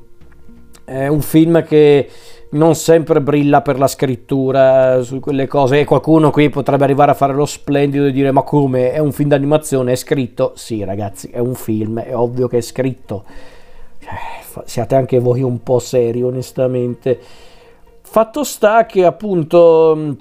è 0.85 1.07
un 1.07 1.23
film 1.23 1.65
che 1.65 2.09
non 2.51 2.75
sempre 2.75 3.21
brilla 3.21 3.63
per 3.63 3.79
la 3.79 3.89
scrittura 3.89 5.03
su 5.03 5.19
quelle 5.19 5.47
cose. 5.47 5.81
E 5.81 5.85
qualcuno 5.85 6.31
qui 6.31 6.51
potrebbe 6.51 6.85
arrivare 6.85 7.11
a 7.11 7.15
fare 7.15 7.33
lo 7.33 7.47
splendido 7.47 8.07
e 8.07 8.13
dire 8.13 8.31
ma 8.31 8.43
come? 8.43 8.93
È 8.93 8.99
un 8.99 9.13
film 9.13 9.31
d'animazione? 9.31 9.93
È 9.93 9.97
scritto? 9.97 10.53
Sì 10.55 10.85
ragazzi 10.85 11.29
è 11.31 11.39
un 11.39 11.55
film 11.55 12.01
è 12.01 12.15
ovvio 12.15 12.47
che 12.47 12.59
è 12.59 12.63
scritto. 12.63 13.25
Eh, 13.99 14.65
siate 14.67 14.95
anche 14.95 15.19
voi 15.19 15.43
un 15.43 15.63
po' 15.63 15.79
seri 15.79 16.23
onestamente. 16.23 17.19
Fatto 18.03 18.45
sta 18.45 18.87
che 18.87 19.05
appunto 19.05 20.17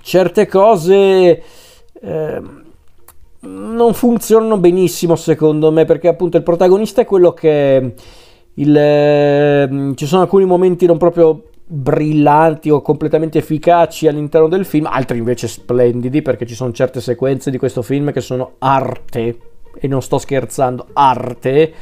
certe 0.00 0.46
cose 0.46 1.42
eh, 2.00 2.42
non 3.44 3.94
funzionano 3.94 4.58
benissimo 4.58 5.16
secondo 5.16 5.72
me 5.72 5.84
perché 5.84 6.08
appunto 6.08 6.36
il 6.36 6.42
protagonista 6.42 7.00
è 7.00 7.04
quello 7.04 7.32
che 7.32 7.94
il, 8.54 8.76
eh, 8.76 9.92
ci 9.94 10.06
sono 10.06 10.22
alcuni 10.22 10.44
momenti 10.44 10.86
non 10.86 10.98
proprio 10.98 11.44
brillanti 11.64 12.70
o 12.70 12.82
completamente 12.82 13.38
efficaci 13.38 14.06
all'interno 14.06 14.48
del 14.48 14.66
film, 14.66 14.86
altri 14.86 15.18
invece 15.18 15.48
splendidi 15.48 16.20
perché 16.20 16.44
ci 16.44 16.54
sono 16.54 16.70
certe 16.72 17.00
sequenze 17.00 17.50
di 17.50 17.56
questo 17.56 17.82
film 17.82 18.12
che 18.12 18.20
sono 18.20 18.52
arte 18.58 19.38
e 19.74 19.88
non 19.88 20.02
sto 20.02 20.18
scherzando, 20.18 20.88
arte 20.92 21.72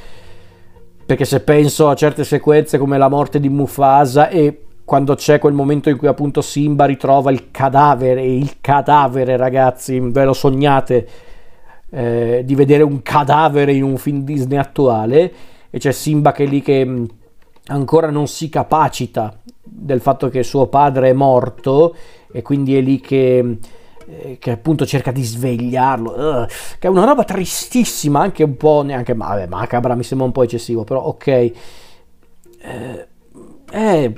perché 1.05 1.25
se 1.25 1.41
penso 1.41 1.89
a 1.89 1.95
certe 1.97 2.23
sequenze 2.23 2.79
come 2.79 2.97
la 2.97 3.09
morte 3.09 3.41
di 3.41 3.49
Mufasa 3.49 4.29
e 4.29 4.67
quando 4.85 5.17
c'è 5.17 5.41
quel 5.41 5.53
momento 5.53 5.89
in 5.89 5.97
cui 5.97 6.07
appunto 6.07 6.41
Simba 6.41 6.85
ritrova 6.85 7.33
il 7.33 7.51
cadavere, 7.51 8.25
il 8.25 8.61
cadavere 8.61 9.37
ragazzi, 9.37 9.99
ve 9.99 10.25
lo 10.25 10.33
sognate 10.33 11.09
eh, 11.91 12.43
di 12.45 12.55
vedere 12.55 12.83
un 12.83 13.03
cadavere 13.03 13.73
in 13.73 13.83
un 13.83 13.97
film 13.97 14.23
Disney 14.23 14.59
attuale 14.59 15.33
e 15.71 15.79
c'è 15.79 15.93
Simba 15.93 16.33
che 16.33 16.45
è 16.45 16.47
lì 16.47 16.63
che 16.63 16.85
mm, 16.85 17.05
ancora 17.67 18.11
non 18.11 18.27
si 18.27 18.49
capacita 18.49 19.37
del 19.63 20.01
fatto 20.01 20.29
che 20.29 20.43
suo 20.43 20.67
padre 20.67 21.11
è 21.11 21.13
morto 21.13 21.95
e 22.33 22.43
quindi 22.43 22.77
è 22.77 22.81
lì 22.81 23.01
che, 23.01 23.59
eh, 24.07 24.37
che 24.39 24.51
appunto 24.51 24.87
cerca 24.87 25.13
di 25.13 25.23
svegliarlo, 25.23 26.43
uh, 26.43 26.47
che 26.79 26.87
è 26.87 26.91
una 26.91 27.05
roba 27.05 27.25
tristissima, 27.25 28.21
anche 28.21 28.43
un 28.43 28.57
po' 28.57 28.83
neanche 28.83 29.15
vabbè, 29.15 29.47
macabra, 29.47 29.95
mi 29.95 30.03
sembra 30.03 30.27
un 30.27 30.33
po' 30.33 30.43
eccessivo, 30.43 30.85
però 30.85 31.03
ok. 31.03 31.27
Eh, 31.27 31.55
eh, 33.73 34.15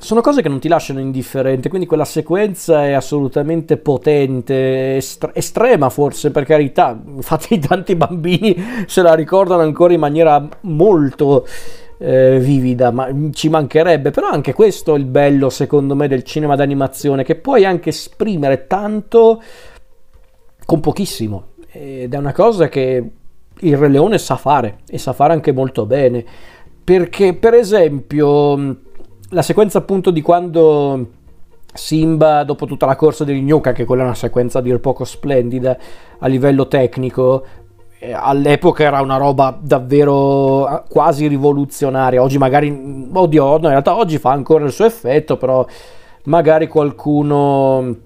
sono 0.00 0.22
cose 0.22 0.40
che 0.40 0.48
non 0.48 0.60
ti 0.60 0.68
lasciano 0.68 0.98
indifferente, 0.98 1.68
quindi 1.68 1.86
quella 1.86 2.06
sequenza 2.06 2.86
è 2.86 2.92
assolutamente 2.92 3.76
potente, 3.76 4.96
estre- 4.96 5.32
estrema 5.34 5.90
forse 5.90 6.30
per 6.30 6.44
carità, 6.44 6.98
infatti 7.06 7.58
tanti 7.60 7.94
bambini 7.94 8.56
se 8.86 9.02
la 9.02 9.12
ricordano 9.12 9.60
ancora 9.60 9.92
in 9.92 10.00
maniera 10.00 10.48
molto 10.62 11.46
eh, 11.98 12.38
vivida, 12.40 12.90
ma 12.90 13.10
ci 13.32 13.50
mancherebbe, 13.50 14.10
però 14.10 14.28
anche 14.28 14.54
questo 14.54 14.94
è 14.94 14.98
il 14.98 15.04
bello 15.04 15.50
secondo 15.50 15.94
me 15.94 16.08
del 16.08 16.22
cinema 16.22 16.56
d'animazione, 16.56 17.22
che 17.22 17.34
puoi 17.34 17.66
anche 17.66 17.90
esprimere 17.90 18.66
tanto 18.66 19.42
con 20.64 20.80
pochissimo, 20.80 21.48
ed 21.70 22.14
è 22.14 22.16
una 22.16 22.32
cosa 22.32 22.70
che 22.70 23.10
il 23.62 23.76
Re 23.76 23.88
Leone 23.88 24.16
sa 24.16 24.36
fare, 24.36 24.78
e 24.88 24.96
sa 24.96 25.12
fare 25.12 25.34
anche 25.34 25.52
molto 25.52 25.84
bene, 25.84 26.24
perché 26.82 27.34
per 27.34 27.52
esempio 27.52 28.88
la 29.30 29.42
sequenza 29.42 29.78
appunto 29.78 30.10
di 30.10 30.22
quando 30.22 31.06
Simba, 31.72 32.42
dopo 32.44 32.66
tutta 32.66 32.86
la 32.86 32.96
corsa 32.96 33.24
degli 33.24 33.42
Gnuka, 33.42 33.72
che 33.72 33.84
quella 33.84 34.02
è 34.02 34.06
una 34.06 34.14
sequenza 34.14 34.58
a 34.58 34.62
dir 34.62 34.80
poco 34.80 35.04
splendida 35.04 35.76
a 36.18 36.26
livello 36.26 36.66
tecnico, 36.66 37.44
eh, 37.98 38.12
all'epoca 38.12 38.82
era 38.82 39.00
una 39.00 39.16
roba 39.16 39.56
davvero 39.60 40.64
ah, 40.64 40.84
quasi 40.88 41.28
rivoluzionaria. 41.28 42.22
Oggi 42.22 42.38
magari, 42.38 43.08
oddio, 43.12 43.44
no, 43.44 43.56
in 43.56 43.68
realtà 43.68 43.96
oggi 43.96 44.18
fa 44.18 44.32
ancora 44.32 44.64
il 44.64 44.72
suo 44.72 44.84
effetto, 44.84 45.36
però 45.36 45.64
magari 46.24 46.66
qualcuno 46.66 47.96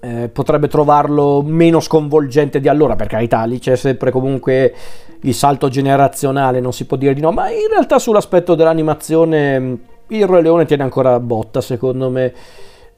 eh, 0.00 0.28
potrebbe 0.28 0.68
trovarlo 0.68 1.42
meno 1.42 1.80
sconvolgente 1.80 2.60
di 2.60 2.68
allora, 2.68 2.94
per 2.94 3.06
carità, 3.06 3.44
lì 3.44 3.58
c'è 3.58 3.74
sempre 3.74 4.10
comunque 4.10 4.74
il 5.22 5.34
salto 5.34 5.68
generazionale, 5.68 6.60
non 6.60 6.72
si 6.72 6.86
può 6.86 6.96
dire 6.96 7.14
di 7.14 7.20
no, 7.20 7.32
ma 7.32 7.50
in 7.50 7.68
realtà 7.68 7.98
sull'aspetto 7.98 8.54
dell'animazione 8.54 9.58
mm, 9.58 9.74
il 10.08 10.26
Re 10.26 10.42
Leone 10.42 10.64
tiene 10.64 10.82
ancora 10.82 11.18
botta, 11.20 11.60
secondo 11.60 12.10
me. 12.10 12.32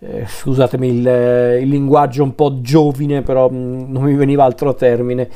Eh, 0.02 0.24
scusatemi 0.26 0.88
il, 0.88 1.59
il, 1.61 1.68
linguaggio 1.68 2.22
un 2.22 2.35
po' 2.35 2.61
giovine, 2.62 3.22
però 3.22 3.50
mm, 3.50 3.90
non 3.92 4.02
mi 4.02 4.14
veniva 4.14 4.44
altro 4.44 4.74
termine. 4.74 5.28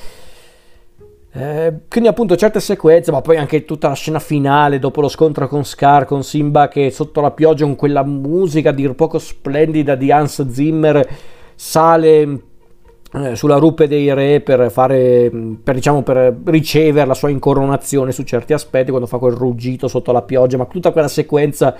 Eh, 1.36 1.80
quindi 1.88 2.08
appunto 2.08 2.36
certe 2.36 2.60
sequenze, 2.60 3.10
ma 3.10 3.20
poi 3.20 3.36
anche 3.36 3.64
tutta 3.64 3.88
la 3.88 3.94
scena 3.94 4.20
finale 4.20 4.78
dopo 4.78 5.00
lo 5.00 5.08
scontro 5.08 5.48
con 5.48 5.64
Scar, 5.64 6.04
con 6.04 6.22
Simba 6.22 6.68
che 6.68 6.90
sotto 6.90 7.20
la 7.20 7.32
pioggia 7.32 7.64
con 7.64 7.74
quella 7.74 8.04
musica 8.04 8.70
dir 8.70 8.94
poco 8.94 9.18
splendida 9.18 9.96
di 9.96 10.12
Hans 10.12 10.48
Zimmer 10.48 11.06
sale 11.56 12.20
eh, 12.20 12.40
sulla 13.34 13.56
rupe 13.56 13.86
dei 13.86 14.12
re 14.12 14.40
per 14.40 14.70
fare 14.70 15.30
per, 15.62 15.74
diciamo 15.74 16.02
per 16.02 16.36
ricevere 16.46 17.06
la 17.06 17.14
sua 17.14 17.30
incoronazione 17.30 18.10
su 18.10 18.24
certi 18.24 18.52
aspetti 18.52 18.90
quando 18.90 19.06
fa 19.06 19.18
quel 19.18 19.34
ruggito 19.34 19.86
sotto 19.86 20.10
la 20.10 20.22
pioggia 20.22 20.56
ma 20.56 20.66
tutta 20.66 20.90
quella 20.90 21.06
sequenza 21.06 21.76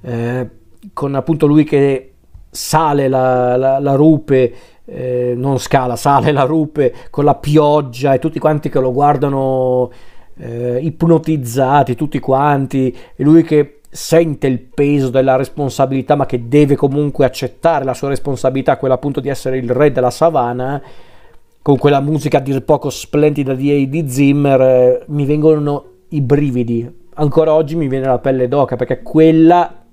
eh, 0.00 0.50
con 0.92 1.14
appunto 1.14 1.46
lui 1.46 1.64
che 1.64 2.12
sale 2.50 3.08
la, 3.08 3.56
la, 3.56 3.78
la 3.78 3.94
rupe 3.94 4.54
eh, 4.86 5.34
non 5.36 5.58
scala, 5.58 5.94
sale 5.96 6.32
la 6.32 6.44
rupe 6.44 6.94
con 7.10 7.24
la 7.24 7.34
pioggia 7.34 8.14
e 8.14 8.18
tutti 8.18 8.38
quanti 8.38 8.68
che 8.68 8.80
lo 8.80 8.92
guardano 8.92 9.90
eh, 10.38 10.78
ipnotizzati, 10.80 11.94
tutti 11.94 12.18
quanti, 12.18 12.94
e 13.14 13.24
lui 13.24 13.42
che 13.42 13.75
sente 13.96 14.46
il 14.46 14.60
peso 14.60 15.08
della 15.08 15.36
responsabilità, 15.36 16.14
ma 16.14 16.26
che 16.26 16.48
deve 16.48 16.76
comunque 16.76 17.24
accettare 17.24 17.84
la 17.84 17.94
sua 17.94 18.08
responsabilità, 18.08 18.76
quella 18.76 18.94
appunto 18.94 19.20
di 19.20 19.30
essere 19.30 19.56
il 19.56 19.70
re 19.70 19.90
della 19.90 20.10
savana, 20.10 20.80
con 21.62 21.78
quella 21.78 22.00
musica 22.00 22.38
a 22.38 22.40
dir 22.40 22.62
poco 22.62 22.90
splendida 22.90 23.54
di, 23.54 23.88
di 23.88 24.08
Zimmer, 24.08 24.60
eh, 24.60 25.04
mi 25.06 25.24
vengono 25.24 25.84
i 26.10 26.20
brividi. 26.20 27.04
Ancora 27.14 27.54
oggi 27.54 27.74
mi 27.74 27.88
viene 27.88 28.06
la 28.06 28.18
pelle 28.18 28.46
d'oca 28.46 28.76
perché 28.76 29.02
quella 29.02 29.84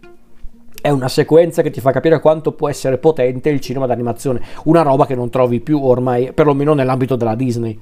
è 0.82 0.90
una 0.90 1.08
sequenza 1.08 1.62
che 1.62 1.72
ti 1.72 1.80
fa 1.80 1.92
capire 1.92 2.20
quanto 2.20 2.52
può 2.52 2.68
essere 2.68 2.98
potente 2.98 3.50
il 3.50 3.62
cinema 3.62 3.86
d'animazione, 3.86 4.42
una 4.66 4.82
roba 4.82 5.06
che 5.06 5.16
non 5.16 5.30
trovi 5.30 5.62
più 5.62 5.82
ormai, 5.82 6.34
perlomeno 6.34 6.74
nell'ambito 6.74 7.16
della 7.16 7.36
Disney. 7.36 7.80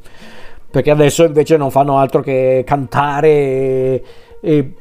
Perché 0.69 0.91
adesso 0.91 1.23
invece 1.23 1.57
non 1.57 1.71
fanno 1.71 1.97
altro 1.97 2.21
che 2.21 2.63
cantare 2.63 3.27
e, 3.27 4.03
e 4.39 4.73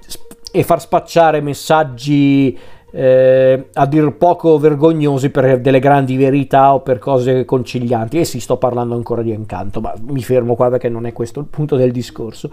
e 0.52 0.62
far 0.62 0.80
spacciare 0.80 1.40
messaggi 1.40 2.58
eh, 2.92 3.68
a 3.72 3.86
dir 3.86 4.12
poco 4.16 4.58
vergognosi 4.58 5.30
per 5.30 5.60
delle 5.60 5.78
grandi 5.78 6.16
verità 6.16 6.74
o 6.74 6.80
per 6.80 6.98
cose 6.98 7.44
concilianti. 7.44 8.18
E 8.18 8.24
sì, 8.24 8.40
sto 8.40 8.56
parlando 8.56 8.94
ancora 8.94 9.22
di 9.22 9.32
incanto, 9.32 9.80
ma 9.80 9.94
mi 10.08 10.22
fermo 10.22 10.54
qua 10.54 10.70
perché 10.70 10.88
non 10.88 11.06
è 11.06 11.12
questo 11.12 11.40
il 11.40 11.46
punto 11.46 11.76
del 11.76 11.92
discorso. 11.92 12.50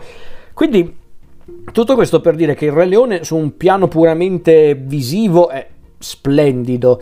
Quindi, 0.54 0.96
tutto 1.72 1.96
questo 1.96 2.20
per 2.20 2.36
dire 2.36 2.54
che 2.54 2.66
il 2.66 2.72
Re 2.72 2.86
Leone 2.86 3.24
su 3.24 3.36
un 3.36 3.56
piano 3.58 3.88
puramente 3.88 4.76
visivo 4.76 5.50
è 5.50 5.68
splendido. 5.98 7.00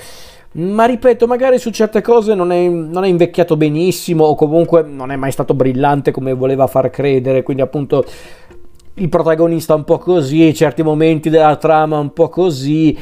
Ma 0.58 0.86
ripeto, 0.86 1.27
magari 1.27 1.60
su 1.60 1.69
certe 1.69 2.01
cose 2.01 2.34
non 2.34 2.49
è, 2.53 2.65
non 2.67 3.03
è, 3.03 3.10
invecchiato 3.10 3.58
benissimo 3.58 4.23
o 4.23 4.36
comunque 4.36 4.84
non 4.84 5.12
è 5.12 5.17
mai 5.17 5.34
stato 5.34 5.53
brillante 5.53 6.12
come 6.12 6.31
voleva 6.31 6.65
far 6.67 6.89
credere. 6.89 7.43
Quindi, 7.43 7.62
appunto, 7.62 8.05
il 8.95 9.10
protagonista 9.10 9.75
un 9.75 9.84
po' 9.84 9.97
così, 9.97 10.53
certi 10.53 10.81
momenti 10.81 11.29
della 11.29 11.55
trama 11.58 11.99
un 11.99 12.13
po' 12.13 12.29
così. 12.29 12.97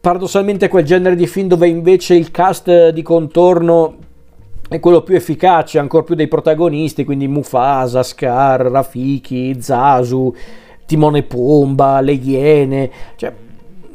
Paradossalmente 0.00 0.68
quel 0.68 0.84
genere 0.84 1.16
di 1.16 1.26
film 1.26 1.48
dove 1.48 1.66
invece 1.66 2.14
il 2.14 2.30
cast 2.30 2.90
di 2.90 3.02
contorno 3.02 3.96
è 4.68 4.78
quello 4.80 5.02
più 5.02 5.16
efficace, 5.16 5.78
ancora 5.78 6.04
più 6.04 6.14
dei 6.14 6.28
protagonisti, 6.28 7.04
quindi 7.04 7.26
Mufasa, 7.26 8.02
Scar, 8.02 8.60
Rafiki, 8.62 9.60
Zasu, 9.60 10.32
Timone 10.86 11.22
Pumba, 11.22 12.00
le 12.00 12.12
Iene, 12.12 12.90
cioè 13.16 13.32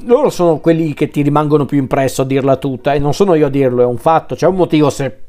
loro 0.05 0.29
sono 0.29 0.59
quelli 0.59 0.93
che 0.93 1.07
ti 1.07 1.21
rimangono 1.21 1.65
più 1.65 1.77
impresso 1.77 2.23
a 2.23 2.25
dirla 2.25 2.57
tutta 2.57 2.93
e 2.93 2.99
non 2.99 3.13
sono 3.13 3.35
io 3.35 3.45
a 3.45 3.49
dirlo, 3.49 3.81
è 3.81 3.85
un 3.85 3.97
fatto, 3.97 4.35
c'è 4.35 4.47
un 4.47 4.55
motivo 4.55 4.89
se 4.89 5.22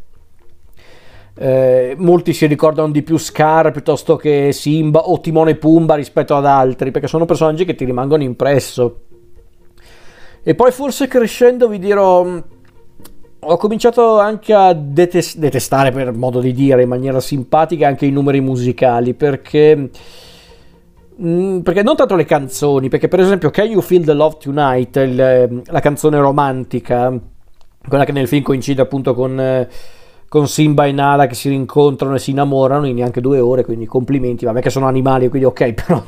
eh, 1.36 1.96
molti 1.98 2.32
si 2.32 2.46
ricordano 2.46 2.92
di 2.92 3.02
più 3.02 3.16
Scar 3.16 3.72
piuttosto 3.72 4.16
che 4.16 4.52
Simba 4.52 5.08
o 5.08 5.20
Timone 5.20 5.52
e 5.52 5.56
Pumba 5.56 5.96
rispetto 5.96 6.36
ad 6.36 6.46
altri, 6.46 6.90
perché 6.90 7.08
sono 7.08 7.24
personaggi 7.24 7.64
che 7.64 7.74
ti 7.74 7.84
rimangono 7.84 8.22
impresso. 8.22 9.00
E 10.42 10.54
poi 10.54 10.70
forse 10.70 11.08
crescendo 11.08 11.68
vi 11.68 11.78
dirò, 11.78 12.24
mm, 12.24 12.38
ho 13.40 13.56
cominciato 13.56 14.20
anche 14.20 14.52
a 14.52 14.72
detes- 14.74 15.36
detestare 15.36 15.90
per 15.90 16.12
modo 16.12 16.40
di 16.40 16.52
dire 16.52 16.82
in 16.82 16.88
maniera 16.88 17.18
simpatica 17.18 17.88
anche 17.88 18.06
i 18.06 18.10
numeri 18.10 18.40
musicali, 18.40 19.14
perché... 19.14 19.90
Mm, 21.20 21.60
perché 21.60 21.82
non 21.82 21.96
tanto 21.96 22.16
le 22.16 22.24
canzoni, 22.24 22.88
perché 22.88 23.06
per 23.08 23.20
esempio 23.20 23.50
Can 23.50 23.66
You 23.66 23.80
Feel 23.80 24.04
the 24.04 24.12
Love 24.12 24.36
Tonight, 24.40 24.96
il, 24.96 25.62
la 25.64 25.80
canzone 25.80 26.18
romantica, 26.18 27.12
quella 27.86 28.04
che 28.04 28.12
nel 28.12 28.26
film 28.26 28.42
coincide 28.42 28.82
appunto 28.82 29.14
con, 29.14 29.38
eh, 29.38 29.68
con 30.34 30.48
Simba 30.48 30.86
e 30.86 30.90
Nala 30.90 31.28
che 31.28 31.36
si 31.36 31.48
rincontrano 31.48 32.16
e 32.16 32.18
si 32.18 32.32
innamorano 32.32 32.88
in 32.88 32.96
neanche 32.96 33.20
due 33.20 33.38
ore, 33.38 33.64
quindi 33.64 33.86
complimenti, 33.86 34.44
vabbè 34.44 34.60
che 34.60 34.68
sono 34.68 34.88
animali, 34.88 35.28
quindi 35.28 35.46
ok, 35.46 35.72
però 35.86 36.02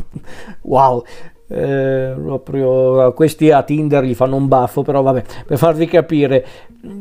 wow, 0.63 1.05
eh, 1.47 2.13
proprio 2.21 3.13
questi 3.13 3.53
a 3.53 3.63
Tinder 3.63 4.03
gli 4.03 4.17
fanno 4.17 4.35
un 4.35 4.49
baffo 4.49 4.83
però 4.83 5.01
vabbè 5.01 5.23
per 5.47 5.57
farvi 5.57 5.87
capire 5.87 6.45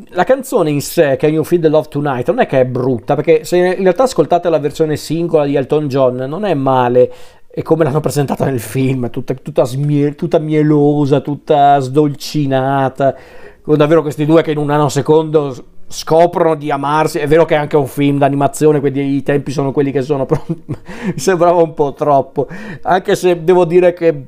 la 0.09 0.23
canzone 0.23 0.69
in 0.69 0.81
sé 0.81 1.15
Can 1.15 1.33
You 1.33 1.43
Feel 1.43 1.61
the 1.61 1.67
Love 1.67 1.87
Tonight 1.89 2.27
non 2.27 2.41
è 2.41 2.45
che 2.45 2.59
è 2.59 2.65
brutta 2.65 3.15
perché 3.15 3.43
se 3.43 3.57
in 3.57 3.81
realtà 3.81 4.03
ascoltate 4.03 4.47
la 4.49 4.59
versione 4.59 4.95
singola 4.95 5.45
di 5.45 5.55
Elton 5.55 5.87
John 5.87 6.15
non 6.17 6.45
è 6.45 6.53
male. 6.53 7.11
E 7.57 7.61
come 7.63 7.85
l'hanno 7.85 8.01
presentata 8.01 8.43
nel 8.43 8.59
film 8.59 9.09
tutta, 9.09 9.33
tutta, 9.33 9.63
smie- 9.63 10.13
tutta 10.15 10.39
mielosa 10.39 11.21
tutta 11.21 11.79
sdolcinata 11.79 13.15
con 13.61 13.77
davvero 13.77 14.01
questi 14.01 14.25
due 14.25 14.43
che 14.43 14.51
in 14.51 14.57
un 14.57 14.69
anno 14.69 14.89
secondo 14.89 15.55
scoprono 15.87 16.55
di 16.55 16.71
amarsi. 16.71 17.19
È 17.19 17.27
vero 17.27 17.45
che 17.45 17.55
è 17.55 17.57
anche 17.57 17.77
un 17.77 17.87
film 17.87 18.17
d'animazione, 18.17 18.79
quindi 18.79 19.15
i 19.15 19.23
tempi 19.23 19.51
sono 19.51 19.71
quelli 19.71 19.91
che 19.91 20.01
sono, 20.01 20.25
però 20.27 20.41
mi 20.47 21.17
sembrava 21.17 21.61
un 21.61 21.73
po' 21.73 21.93
troppo. 21.93 22.47
Anche 22.81 23.15
se 23.15 23.43
devo 23.43 23.65
dire 23.65 23.93
che 23.93 24.27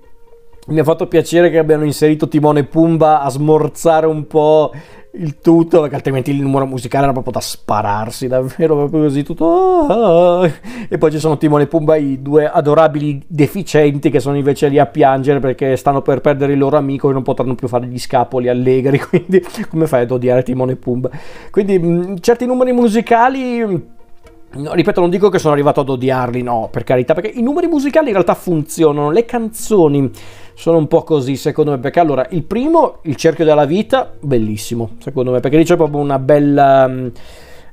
mi 0.68 0.80
ha 0.80 0.84
fatto 0.84 1.08
piacere 1.08 1.50
che 1.50 1.58
abbiano 1.58 1.86
inserito 1.86 2.28
Timone 2.28 2.62
e 2.62 2.66
Pumba 2.66 3.22
a 3.22 3.30
smorzare 3.30 4.06
un 4.06 4.28
po' 4.28 4.74
il 5.18 5.40
tutto, 5.40 5.82
perché 5.82 5.96
altrimenti 5.96 6.32
il 6.32 6.42
numero 6.42 6.66
musicale 6.66 7.04
era 7.04 7.12
proprio 7.12 7.34
da 7.34 7.40
spararsi, 7.40 8.28
davvero 8.28 8.76
proprio 8.76 9.02
così 9.04 9.24
tutto. 9.24 9.86
Ah, 9.88 10.52
e 10.88 10.98
poi 10.98 11.12
ci 11.12 11.20
sono 11.20 11.38
Timone 11.38 11.64
e 11.64 11.68
Pumba, 11.68 11.96
i 11.96 12.22
due 12.22 12.50
adorabili 12.50 13.24
deficienti 13.28 14.10
che 14.10 14.20
sono 14.20 14.38
invece 14.38 14.68
lì 14.68 14.80
a 14.80 14.86
piangere 14.86 15.40
perché 15.40 15.76
stanno 15.76 16.02
per 16.02 16.22
perdere 16.22 16.54
il 16.54 16.60
loro 16.60 16.78
amico 16.78 17.10
e 17.10 17.14
non 17.14 17.24
potranno 17.24 17.56
più 17.56 17.68
fare 17.68 17.88
gli 17.88 18.00
scapoli 18.00 18.48
allegri. 18.48 19.00
Quindi, 19.08 19.44
come 19.70 19.88
fai 19.88 20.04
ad 20.04 20.12
odiare 20.12 20.44
Timone 20.44 20.74
e 20.74 20.76
Pumba? 20.76 21.10
Quindi, 21.52 22.20
certi 22.22 22.46
numeri 22.46 22.72
musicali 22.72 23.96
No, 24.50 24.74
ripeto, 24.74 25.02
non 25.02 25.10
dico 25.10 25.30
che 25.30 25.40
sono 25.40 25.54
arrivato 25.54 25.82
ad 25.82 25.90
odiarli, 25.90 26.42
no, 26.42 26.70
per 26.72 26.84
carità, 26.84 27.14
perché 27.14 27.38
i 27.38 27.42
numeri 27.42 27.68
musicali 27.68 28.08
in 28.08 28.14
realtà 28.14 28.34
funzionano, 28.34 29.12
le 29.12 29.26
canzoni 29.26 30.10
sono 30.58 30.78
un 30.80 30.88
po' 30.88 31.04
così, 31.04 31.36
secondo 31.36 31.70
me, 31.70 31.78
perché 31.78 32.00
allora, 32.00 32.26
il 32.32 32.42
primo, 32.42 32.98
Il 33.04 33.16
cerchio 33.16 33.46
della 33.46 33.66
vita, 33.66 34.12
bellissimo, 34.20 34.96
secondo 34.98 35.30
me, 35.30 35.40
perché 35.40 35.56
lì 35.56 35.64
c'è 35.64 35.76
proprio 35.76 36.00
una 36.00 36.18
bella, 36.18 36.90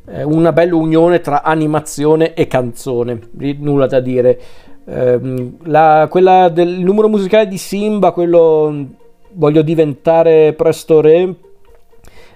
eh, 0.06 0.22
una 0.22 0.52
bella 0.52 0.76
unione 0.76 1.20
tra 1.20 1.42
animazione 1.42 2.34
e 2.34 2.46
canzone, 2.46 3.30
nulla 3.58 3.86
da 3.86 4.00
dire. 4.00 4.38
Eh, 4.84 5.52
la, 5.62 6.08
quella 6.10 6.50
del 6.50 6.80
numero 6.80 7.08
musicale 7.08 7.48
di 7.48 7.56
Simba, 7.56 8.12
quello 8.12 8.86
voglio 9.30 9.62
diventare 9.62 10.52
presto 10.52 11.00
re, 11.00 11.34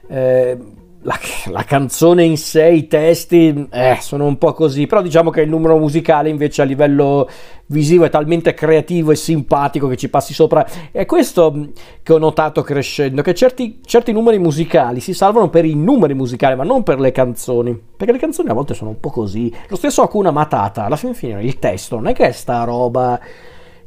eh, 0.08 0.58
la, 1.02 1.18
la, 1.50 1.62
canzone 1.62 2.24
in 2.24 2.36
sé, 2.36 2.68
i 2.68 2.86
testi, 2.88 3.68
eh, 3.70 3.98
sono 4.00 4.26
un 4.26 4.36
po' 4.36 4.52
così, 4.52 4.86
però 4.86 5.00
diciamo 5.00 5.30
che 5.30 5.42
il 5.42 5.48
numero 5.48 5.78
musicale 5.78 6.28
invece 6.28 6.62
a 6.62 6.64
livello 6.64 7.28
visivo 7.66 8.04
è 8.04 8.10
talmente 8.10 8.54
creativo 8.54 9.12
e 9.12 9.16
simpatico 9.16 9.86
che 9.86 9.96
ci 9.96 10.08
passi 10.08 10.34
sopra. 10.34 10.66
È 10.90 11.04
questo 11.06 11.70
che 12.02 12.12
ho 12.12 12.18
notato 12.18 12.62
crescendo, 12.62 13.22
che 13.22 13.34
certi, 13.34 13.80
certi 13.84 14.12
numeri 14.12 14.38
musicali 14.38 15.00
si 15.00 15.14
salvano 15.14 15.48
per 15.50 15.64
i 15.64 15.74
numeri 15.74 16.14
musicali, 16.14 16.56
ma 16.56 16.64
non 16.64 16.82
per 16.82 16.98
le 16.98 17.12
canzoni, 17.12 17.80
perché 17.96 18.12
le 18.12 18.18
canzoni 18.18 18.48
a 18.48 18.54
volte 18.54 18.74
sono 18.74 18.90
un 18.90 19.00
po' 19.00 19.10
così. 19.10 19.52
Lo 19.68 19.76
stesso 19.76 20.02
Hakuna 20.02 20.30
Matata, 20.30 20.84
alla 20.84 20.96
fine, 20.96 21.14
fine 21.14 21.42
il 21.42 21.58
testo 21.58 21.96
non 21.96 22.08
è 22.08 22.12
che 22.12 22.28
è 22.28 22.32
sta 22.32 22.64
roba 22.64 23.20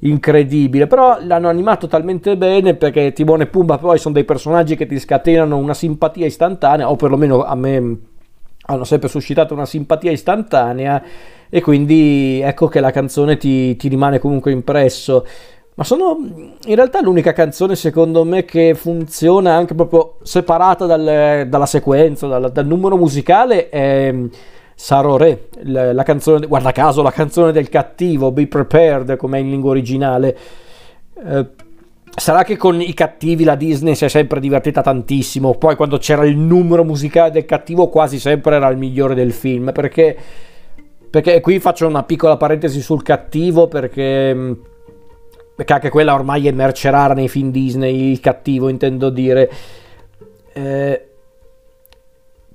incredibile, 0.01 0.87
però 0.87 1.17
l'hanno 1.21 1.49
animato 1.49 1.87
talmente 1.87 2.37
bene 2.37 2.75
perché 2.75 3.11
Timone 3.13 3.43
e 3.43 3.47
Pumba 3.47 3.77
poi 3.77 3.97
sono 3.97 4.13
dei 4.13 4.23
personaggi 4.23 4.75
che 4.75 4.85
ti 4.85 4.97
scatenano 4.97 5.57
una 5.57 5.73
simpatia 5.73 6.25
istantanea, 6.25 6.89
o 6.89 6.95
perlomeno 6.95 7.43
a 7.43 7.55
me 7.55 7.97
hanno 8.65 8.83
sempre 8.83 9.09
suscitato 9.09 9.53
una 9.53 9.65
simpatia 9.65 10.11
istantanea 10.11 11.03
e 11.49 11.61
quindi 11.61 12.39
ecco 12.41 12.67
che 12.67 12.79
la 12.79 12.91
canzone 12.91 13.37
ti, 13.37 13.75
ti 13.75 13.87
rimane 13.87 14.19
comunque 14.19 14.51
impresso. 14.51 15.25
Ma 15.73 15.83
sono 15.83 16.17
in 16.65 16.75
realtà 16.75 17.01
l'unica 17.01 17.33
canzone 17.33 17.75
secondo 17.75 18.23
me 18.23 18.43
che 18.45 18.73
funziona 18.75 19.53
anche 19.53 19.73
proprio 19.73 20.17
separata 20.21 20.85
dal, 20.85 21.47
dalla 21.47 21.65
sequenza, 21.65 22.27
dal, 22.27 22.51
dal 22.51 22.65
numero 22.65 22.97
musicale. 22.97 23.69
È, 23.69 24.13
Sarò 24.81 25.15
Re, 25.15 25.49
la, 25.65 25.93
la, 25.93 26.01
canzone, 26.01 26.47
guarda 26.47 26.71
caso, 26.71 27.03
la 27.03 27.11
canzone 27.11 27.51
del 27.51 27.69
cattivo, 27.69 28.31
Be 28.31 28.47
Prepared, 28.47 29.15
come 29.15 29.37
è 29.37 29.41
in 29.41 29.51
lingua 29.51 29.69
originale. 29.69 30.35
Eh, 31.23 31.47
sarà 32.15 32.43
che 32.43 32.57
con 32.57 32.81
i 32.81 32.91
cattivi 32.95 33.43
la 33.43 33.53
Disney 33.53 33.93
si 33.93 34.05
è 34.05 34.07
sempre 34.07 34.39
divertita 34.39 34.81
tantissimo, 34.81 35.53
poi 35.53 35.75
quando 35.75 35.99
c'era 35.99 36.25
il 36.25 36.35
numero 36.35 36.83
musicale 36.83 37.29
del 37.29 37.45
cattivo 37.45 37.89
quasi 37.89 38.17
sempre 38.17 38.55
era 38.55 38.69
il 38.69 38.77
migliore 38.77 39.13
del 39.13 39.33
film, 39.33 39.71
perché, 39.71 40.17
perché 41.11 41.41
qui 41.41 41.59
faccio 41.59 41.85
una 41.85 42.01
piccola 42.01 42.35
parentesi 42.35 42.81
sul 42.81 43.03
cattivo, 43.03 43.67
perché, 43.67 44.57
perché 45.57 45.73
anche 45.73 45.89
quella 45.89 46.15
ormai 46.15 46.47
è 46.47 46.51
merce 46.51 46.89
rara 46.89 47.13
nei 47.13 47.29
film 47.29 47.51
Disney, 47.51 48.13
il 48.13 48.19
cattivo 48.19 48.67
intendo 48.67 49.11
dire. 49.11 49.47
Eh, 50.53 51.05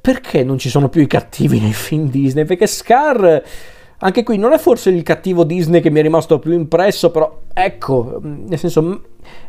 perché 0.06 0.44
non 0.44 0.56
ci 0.56 0.68
sono 0.68 0.88
più 0.88 1.02
i 1.02 1.08
cattivi 1.08 1.58
nei 1.58 1.72
film 1.72 2.08
Disney? 2.08 2.44
Perché 2.44 2.68
Scar, 2.68 3.42
anche 3.98 4.22
qui, 4.22 4.38
non 4.38 4.52
è 4.52 4.58
forse 4.58 4.90
il 4.90 5.02
cattivo 5.02 5.42
Disney 5.42 5.80
che 5.80 5.90
mi 5.90 5.98
è 5.98 6.02
rimasto 6.02 6.38
più 6.38 6.52
impresso, 6.52 7.10
però 7.10 7.40
ecco, 7.52 8.20
nel 8.22 8.56
senso, 8.56 9.02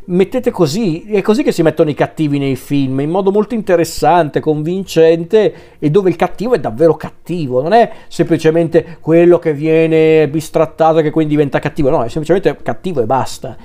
mettete 0.05 0.49
così, 0.49 1.03
è 1.11 1.21
così 1.21 1.43
che 1.43 1.51
si 1.51 1.61
mettono 1.61 1.91
i 1.91 1.93
cattivi 1.93 2.39
nei 2.39 2.55
film, 2.55 3.01
in 3.01 3.11
modo 3.11 3.29
molto 3.29 3.53
interessante, 3.53 4.39
convincente, 4.39 5.53
e 5.77 5.91
dove 5.91 6.09
il 6.09 6.15
cattivo 6.15 6.55
è 6.55 6.59
davvero 6.59 6.95
cattivo, 6.95 7.61
non 7.61 7.73
è 7.73 7.91
semplicemente 8.07 8.97
quello 8.99 9.37
che 9.37 9.53
viene 9.53 10.27
bistrattato 10.27 10.97
e 10.97 11.03
che 11.03 11.11
quindi 11.11 11.35
diventa 11.35 11.59
cattivo, 11.59 11.91
no, 11.91 12.03
è 12.03 12.09
semplicemente 12.09 12.57
cattivo 12.63 12.99
e 12.99 13.05
basta 13.05 13.55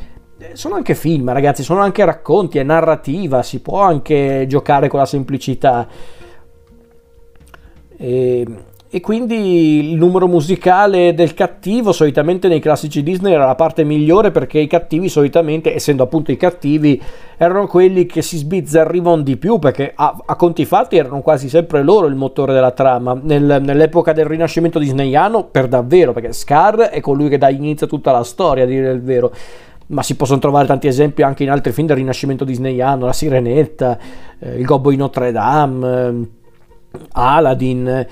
sono 0.54 0.74
anche 0.74 0.96
film, 0.96 1.32
ragazzi, 1.32 1.62
sono 1.62 1.80
anche 1.80 2.04
racconti, 2.04 2.58
è 2.58 2.64
narrativa, 2.64 3.44
si 3.44 3.60
può 3.60 3.80
anche 3.80 4.44
giocare 4.48 4.88
con 4.88 4.98
la 4.98 5.06
semplicità. 5.06 5.86
E, 8.02 8.44
e, 8.90 9.00
quindi 9.00 9.92
il 9.92 9.96
numero 9.96 10.26
musicale 10.26 11.14
del 11.14 11.34
cattivo 11.34 11.92
solitamente 11.92 12.48
nei 12.48 12.58
classici 12.58 13.04
Disney 13.04 13.32
era 13.32 13.46
la 13.46 13.54
parte 13.54 13.84
migliore 13.84 14.32
perché 14.32 14.58
i 14.58 14.66
cattivi 14.66 15.08
solitamente, 15.08 15.72
essendo 15.72 16.02
appunto 16.02 16.32
i 16.32 16.36
cattivi, 16.36 17.00
erano 17.36 17.68
quelli 17.68 18.04
che 18.04 18.20
si 18.20 18.38
sbizzarrivano 18.38 19.22
di 19.22 19.36
più 19.36 19.60
perché 19.60 19.92
a, 19.94 20.16
a 20.26 20.34
conti 20.34 20.64
fatti 20.64 20.96
erano 20.96 21.20
quasi 21.20 21.48
sempre 21.48 21.84
loro 21.84 22.08
il 22.08 22.16
motore 22.16 22.52
della 22.52 22.72
trama. 22.72 23.16
Nel, 23.22 23.60
nell'epoca 23.62 24.12
del 24.12 24.26
rinascimento 24.26 24.80
disneyano 24.80 25.44
per 25.44 25.68
davvero 25.68 26.12
perché 26.12 26.32
Scar 26.32 26.78
è 26.90 27.00
colui 27.00 27.28
che 27.28 27.38
dà 27.38 27.50
inizio 27.50 27.86
a 27.86 27.88
tutta 27.88 28.10
la 28.10 28.24
storia, 28.24 28.64
a 28.64 28.66
dire 28.66 28.90
il 28.90 29.00
vero 29.00 29.32
ma 29.86 30.02
si 30.02 30.16
possono 30.16 30.38
trovare 30.38 30.66
tanti 30.66 30.86
esempi 30.86 31.22
anche 31.22 31.42
in 31.42 31.50
altri 31.50 31.70
film 31.70 31.86
del 31.86 31.96
Rinascimento 31.96 32.44
disneyano, 32.44 33.04
La 33.04 33.12
Sirenetta, 33.12 33.98
eh, 34.38 34.56
Il 34.56 34.64
Gobbo 34.64 34.88
di 34.88 34.96
Notre 34.96 35.32
Dame, 35.32 36.08
eh, 36.08 36.41
Aladdin. 37.12 38.06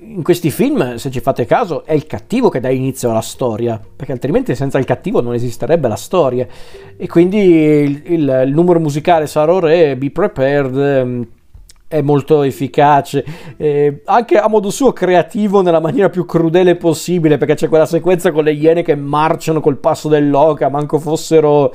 In 0.00 0.22
questi 0.22 0.50
film, 0.50 0.96
se 0.96 1.10
ci 1.10 1.20
fate 1.20 1.46
caso, 1.46 1.84
è 1.84 1.92
il 1.92 2.06
cattivo 2.06 2.48
che 2.48 2.60
dà 2.60 2.70
inizio 2.70 3.10
alla 3.10 3.20
storia, 3.20 3.80
perché 3.96 4.12
altrimenti 4.12 4.54
senza 4.54 4.78
il 4.78 4.84
cattivo 4.84 5.20
non 5.20 5.34
esisterebbe 5.34 5.88
la 5.88 5.96
storia. 5.96 6.46
E 6.96 7.06
quindi 7.06 7.38
il, 7.38 8.02
il, 8.06 8.42
il 8.46 8.52
numero 8.52 8.80
musicale 8.80 9.26
Sarò 9.26 9.60
Re, 9.60 9.96
Be 9.96 10.10
Prepared, 10.10 10.76
ehm, 10.76 11.26
è 11.88 12.00
molto 12.00 12.42
efficace, 12.42 13.24
eh, 13.56 14.02
anche 14.06 14.38
a 14.38 14.48
modo 14.48 14.70
suo 14.70 14.92
creativo 14.92 15.62
nella 15.62 15.80
maniera 15.80 16.08
più 16.08 16.24
crudele 16.24 16.74
possibile, 16.74 17.38
perché 17.38 17.54
c'è 17.54 17.68
quella 17.68 17.86
sequenza 17.86 18.32
con 18.32 18.44
le 18.44 18.52
iene 18.52 18.82
che 18.82 18.96
marciano 18.96 19.60
col 19.60 19.78
passo 19.78 20.08
dell'oca, 20.08 20.68
manco 20.68 20.98
fossero 20.98 21.72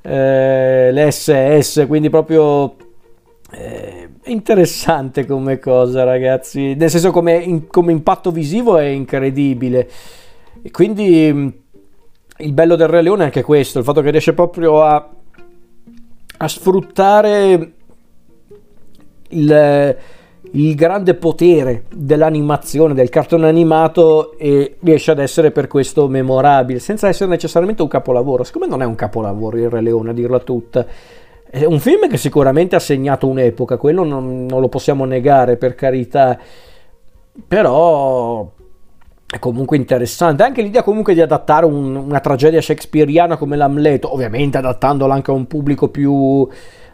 eh, 0.00 0.90
le 0.90 1.10
SS, 1.10 1.84
quindi 1.86 2.08
proprio 2.08 2.76
eh, 3.54 4.08
interessante 4.24 5.26
come 5.26 5.58
cosa, 5.58 6.04
ragazzi. 6.04 6.74
Nel 6.74 6.88
senso, 6.88 7.10
come, 7.10 7.36
in, 7.36 7.66
come 7.66 7.92
impatto 7.92 8.30
visivo 8.30 8.78
è 8.78 8.86
incredibile. 8.86 9.88
E 10.62 10.70
quindi 10.70 11.30
mm, 11.30 11.48
il 12.38 12.52
bello 12.52 12.76
del 12.76 12.88
Re 12.88 13.02
Leone 13.02 13.22
è 13.22 13.26
anche 13.26 13.42
questo: 13.42 13.78
il 13.78 13.84
fatto 13.84 14.00
che 14.00 14.10
riesce 14.10 14.32
proprio 14.32 14.82
a, 14.82 15.06
a 16.38 16.48
sfruttare 16.48 17.72
il, 19.28 19.96
il 20.52 20.74
grande 20.74 21.14
potere 21.14 21.84
dell'animazione, 21.94 22.94
del 22.94 23.10
cartone 23.10 23.48
animato 23.48 24.38
e 24.38 24.76
riesce 24.80 25.10
ad 25.10 25.18
essere 25.18 25.50
per 25.50 25.66
questo 25.66 26.08
memorabile, 26.08 26.78
senza 26.78 27.06
essere 27.08 27.28
necessariamente 27.28 27.82
un 27.82 27.88
capolavoro. 27.88 28.44
Secondo 28.44 28.66
me 28.66 28.72
non 28.72 28.82
è 28.82 28.86
un 28.86 28.94
capolavoro 28.94 29.58
il 29.58 29.68
Re 29.68 29.82
Leone, 29.82 30.10
a 30.10 30.14
dirla 30.14 30.38
tutta 30.38 30.86
è 31.54 31.66
un 31.66 31.80
film 31.80 32.08
che 32.08 32.16
sicuramente 32.16 32.76
ha 32.76 32.80
segnato 32.80 33.28
un'epoca, 33.28 33.76
quello 33.76 34.04
non, 34.04 34.46
non 34.46 34.62
lo 34.62 34.70
possiamo 34.70 35.04
negare 35.04 35.58
per 35.58 35.74
carità, 35.74 36.38
però 37.46 38.50
è 39.26 39.38
comunque 39.38 39.76
interessante. 39.76 40.44
Anche 40.44 40.62
l'idea 40.62 40.82
comunque 40.82 41.12
di 41.12 41.20
adattare 41.20 41.66
un, 41.66 41.94
una 41.94 42.20
tragedia 42.20 42.62
shakespeariana 42.62 43.36
come 43.36 43.56
l'Amleto, 43.56 44.14
ovviamente 44.14 44.56
adattandola 44.56 45.12
anche 45.12 45.30
a 45.30 45.34
un 45.34 45.46
pubblico 45.46 45.90
più 45.90 46.48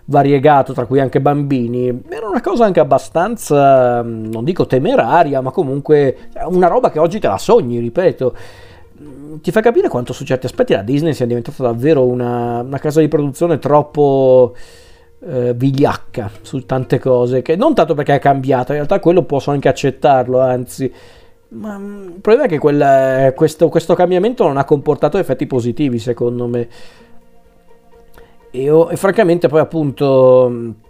variegato, 0.07 0.73
tra 0.73 0.87
cui 0.87 0.99
anche 0.99 1.21
bambini, 1.21 2.03
era 2.09 2.27
una 2.27 2.41
cosa 2.41 2.65
anche 2.65 2.81
abbastanza, 2.81 4.03
non 4.03 4.43
dico 4.43 4.67
temeraria, 4.67 5.41
ma 5.41 5.53
comunque 5.53 6.31
una 6.47 6.67
roba 6.67 6.91
che 6.91 6.99
oggi 6.99 7.21
te 7.21 7.29
la 7.29 7.39
sogni, 7.39 7.79
ripeto. 7.79 8.35
Ti 9.41 9.51
fa 9.53 9.61
capire 9.61 9.89
quanto 9.89 10.13
su 10.13 10.25
certi 10.25 10.47
aspetti 10.47 10.73
la 10.73 10.83
Disney 10.83 11.15
sia 11.15 11.27
diventata 11.27 11.63
davvero 11.63 12.05
una, 12.05 12.61
una 12.61 12.79
casa 12.79 13.01
di 13.01 13.07
produzione 13.07 13.59
troppo 13.59 14.55
eh, 15.21 15.55
vigliacca 15.55 16.31
su 16.43 16.67
tante 16.67 16.99
cose, 16.99 17.43
che 17.43 17.55
non 17.55 17.75
tanto 17.75 17.95
perché 17.95 18.17
è 18.17 18.19
cambiata, 18.19 18.73
in 18.73 18.79
realtà 18.79 18.99
quello 18.99 19.23
posso 19.23 19.53
anche 19.53 19.69
accettarlo, 19.69 20.41
anzi, 20.41 20.93
ma 21.51 21.79
mm, 21.79 22.05
il 22.15 22.21
problema 22.21 22.47
è 22.47 22.49
che 22.49 22.59
quel, 22.59 23.33
questo, 23.35 23.69
questo, 23.69 23.95
cambiamento 23.95 24.47
non 24.47 24.57
ha 24.57 24.65
comportato 24.65 25.17
effetti 25.19 25.47
positivi, 25.47 25.99
secondo 25.99 26.47
me. 26.47 26.69
E, 28.51 28.67
e 28.67 28.97
francamente, 28.97 29.49
poi 29.49 29.61
appunto. 29.61 30.87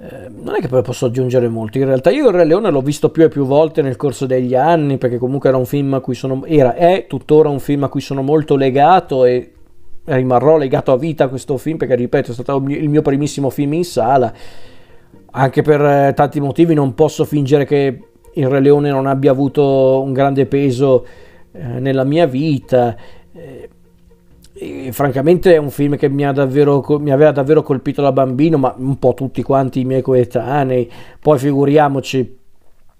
Eh, 0.00 0.28
non 0.28 0.54
è 0.54 0.60
che 0.60 0.68
poi 0.68 0.82
posso 0.82 1.06
aggiungere 1.06 1.48
molto. 1.48 1.78
In 1.78 1.86
realtà, 1.86 2.10
io 2.10 2.28
il 2.28 2.34
Re 2.34 2.44
Leone 2.44 2.70
l'ho 2.70 2.82
visto 2.82 3.10
più 3.10 3.24
e 3.24 3.28
più 3.28 3.44
volte 3.44 3.82
nel 3.82 3.96
corso 3.96 4.26
degli 4.26 4.54
anni. 4.54 4.96
Perché 4.96 5.18
comunque 5.18 5.48
era 5.48 5.58
un 5.58 5.66
film 5.66 5.94
a 5.94 6.00
cui 6.00 6.14
sono. 6.14 6.44
Era, 6.44 6.74
è 6.74 7.06
tuttora 7.08 7.48
un 7.48 7.58
film 7.58 7.82
a 7.84 7.88
cui 7.88 8.00
sono 8.00 8.22
molto 8.22 8.54
legato. 8.54 9.24
E 9.24 9.52
rimarrò 10.04 10.56
legato 10.56 10.92
a 10.92 10.96
vita 10.96 11.24
a 11.24 11.28
questo 11.28 11.56
film. 11.56 11.76
Perché 11.78 11.96
ripeto, 11.96 12.30
è 12.30 12.34
stato 12.34 12.62
il 12.68 12.88
mio 12.88 13.02
primissimo 13.02 13.50
film 13.50 13.72
in 13.72 13.84
sala. 13.84 14.32
Anche 15.30 15.62
per 15.62 15.80
eh, 15.80 16.12
tanti 16.14 16.40
motivi 16.40 16.74
non 16.74 16.94
posso 16.94 17.24
fingere 17.24 17.64
che 17.64 18.02
il 18.34 18.46
Re 18.46 18.60
Leone 18.60 18.90
non 18.90 19.06
abbia 19.06 19.32
avuto 19.32 20.00
un 20.00 20.12
grande 20.12 20.46
peso 20.46 21.04
eh, 21.50 21.80
nella 21.80 22.04
mia 22.04 22.26
vita. 22.26 22.96
Eh, 23.32 23.68
francamente 24.92 25.54
è 25.54 25.56
un 25.56 25.70
film 25.70 25.96
che 25.96 26.08
mi, 26.08 26.30
davvero, 26.32 26.84
mi, 26.98 27.10
aveva 27.10 27.32
davvero 27.32 27.62
colpito 27.62 28.02
da 28.02 28.12
bambino, 28.12 28.58
ma 28.58 28.74
un 28.76 28.98
po' 28.98 29.14
tutti 29.14 29.42
quanti 29.42 29.80
i 29.80 29.84
miei 29.84 30.02
coetanei. 30.02 30.90
Poi 31.20 31.38
figuriamoci, 31.38 32.36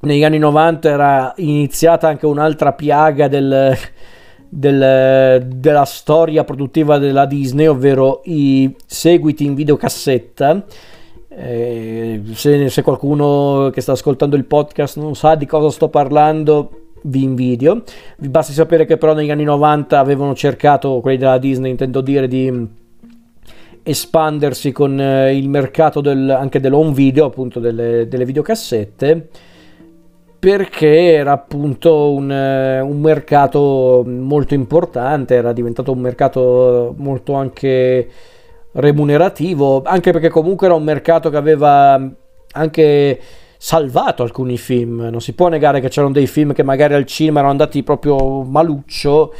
negli 0.00 0.24
anni 0.24 0.38
90 0.38 0.88
era 0.88 1.32
iniziata 1.36 2.08
anche 2.08 2.26
un'altra 2.26 2.72
piaga 2.72 3.28
del, 3.28 3.76
del, 4.48 5.46
della 5.46 5.84
storia 5.84 6.44
produttiva 6.44 6.98
della 6.98 7.26
Disney, 7.26 7.66
ovvero 7.66 8.22
i 8.24 8.74
seguiti 8.86 9.44
in 9.44 9.54
videocassetta 9.54 10.64
eh, 11.40 12.20
se, 12.34 12.68
se, 12.68 12.82
qualcuno 12.82 13.70
che 13.72 13.80
sta 13.80 13.92
ascoltando 13.92 14.34
il 14.34 14.44
podcast 14.44 14.96
non 14.96 15.14
sa 15.14 15.36
di 15.36 15.46
cosa 15.46 15.70
sto 15.70 15.88
parlando, 15.88 16.88
vi 17.02 17.22
invidio. 17.22 17.82
Vi 18.18 18.28
basti 18.28 18.52
sapere 18.52 18.84
che 18.84 18.96
però 18.96 19.14
negli 19.14 19.30
anni 19.30 19.44
90 19.44 19.98
avevano 19.98 20.34
cercato, 20.34 21.00
quelli 21.00 21.18
della 21.18 21.38
Disney 21.38 21.70
intendo 21.70 22.00
dire, 22.00 22.28
di 22.28 22.66
espandersi 23.82 24.70
con 24.70 25.00
eh, 25.00 25.34
il 25.37 25.48
mercato 25.48 26.00
del, 26.00 26.28
anche 26.30 26.61
dell'home 26.61 26.92
video, 26.92 27.24
appunto 27.24 27.58
delle, 27.58 28.06
delle 28.06 28.24
videocassette, 28.24 29.28
perché 30.38 31.12
era 31.14 31.32
appunto 31.32 32.12
un, 32.12 32.30
eh, 32.30 32.80
un, 32.80 33.00
mercato 33.00 34.04
molto 34.06 34.54
importante, 34.54 35.34
era 35.34 35.52
diventato 35.52 35.90
un 35.90 36.00
mercato 36.00 36.94
molto 36.98 37.32
anche 37.32 38.08
remunerativo, 38.72 39.82
anche 39.84 40.12
perché 40.12 40.28
comunque 40.28 40.66
era 40.66 40.76
un 40.76 40.84
mercato 40.84 41.30
che 41.30 41.37
aveva 41.37 42.00
anche 42.52 43.20
salvato 43.58 44.22
alcuni 44.22 44.56
film. 44.56 45.08
Non 45.10 45.20
si 45.20 45.34
può 45.34 45.48
negare 45.48 45.80
che 45.80 45.88
c'erano 45.88 46.12
dei 46.12 46.28
film 46.28 46.52
che 46.52 46.62
magari 46.62 46.94
al 46.94 47.04
cinema 47.04 47.40
erano 47.40 47.52
andati 47.52 47.82
proprio 47.82 48.44
maluccio. 48.44 49.34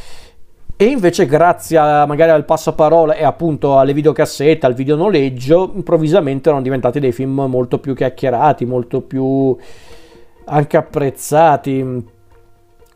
E 0.77 0.85
invece, 0.85 1.27
grazie 1.27 1.77
a, 1.79 2.07
magari 2.07 2.31
al 2.31 2.45
passaparola 2.45 3.15
e 3.15 3.25
appunto 3.25 3.79
alle 3.79 3.93
videocassette, 3.95 4.67
al 4.67 4.75
videonoleggio, 4.75 5.73
improvvisamente 5.75 6.49
erano 6.49 6.63
diventati 6.63 7.01
dei 7.01 7.13
film 7.13 7.47
molto 7.49 7.79
più 7.79 7.95
chiacchierati, 7.95 8.65
molto 8.65 9.01
più 9.01 9.57
anche 10.45 10.77
apprezzati. 10.77 12.07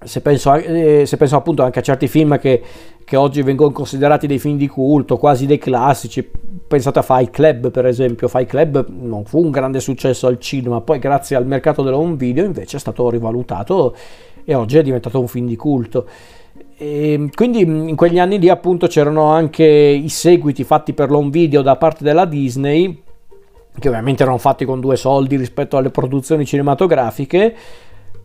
Se 0.04 0.20
penso, 0.20 0.54
eh, 0.54 1.04
se 1.06 1.16
penso 1.16 1.36
appunto 1.36 1.62
anche 1.62 1.78
a 1.78 1.82
certi 1.82 2.08
film 2.08 2.38
che 2.38 2.62
che 3.12 3.18
oggi 3.18 3.42
vengono 3.42 3.72
considerati 3.72 4.26
dei 4.26 4.38
film 4.38 4.56
di 4.56 4.66
culto, 4.68 5.18
quasi 5.18 5.44
dei 5.44 5.58
classici. 5.58 6.26
Pensate 6.66 7.00
a 7.00 7.02
Fight 7.02 7.28
Club, 7.28 7.70
per 7.70 7.84
esempio. 7.84 8.26
Fight 8.26 8.48
Club 8.48 8.88
non 8.88 9.26
fu 9.26 9.38
un 9.38 9.50
grande 9.50 9.80
successo 9.80 10.26
al 10.26 10.38
cinema, 10.40 10.80
poi 10.80 10.98
grazie 10.98 11.36
al 11.36 11.46
mercato 11.46 11.82
dell'home 11.82 12.16
video 12.16 12.42
invece 12.42 12.78
è 12.78 12.80
stato 12.80 13.10
rivalutato 13.10 13.94
e 14.46 14.54
oggi 14.54 14.78
è 14.78 14.82
diventato 14.82 15.20
un 15.20 15.28
film 15.28 15.46
di 15.46 15.56
culto. 15.56 16.06
E 16.78 17.28
quindi 17.34 17.60
in 17.60 17.96
quegli 17.96 18.18
anni 18.18 18.38
lì 18.38 18.48
appunto 18.48 18.86
c'erano 18.86 19.24
anche 19.24 19.62
i 19.62 20.08
seguiti 20.08 20.64
fatti 20.64 20.94
per 20.94 21.10
l'home 21.10 21.28
video 21.28 21.60
da 21.60 21.76
parte 21.76 22.04
della 22.04 22.24
Disney, 22.24 23.02
che 23.78 23.88
ovviamente 23.88 24.22
erano 24.22 24.38
fatti 24.38 24.64
con 24.64 24.80
due 24.80 24.96
soldi 24.96 25.36
rispetto 25.36 25.76
alle 25.76 25.90
produzioni 25.90 26.46
cinematografiche 26.46 27.54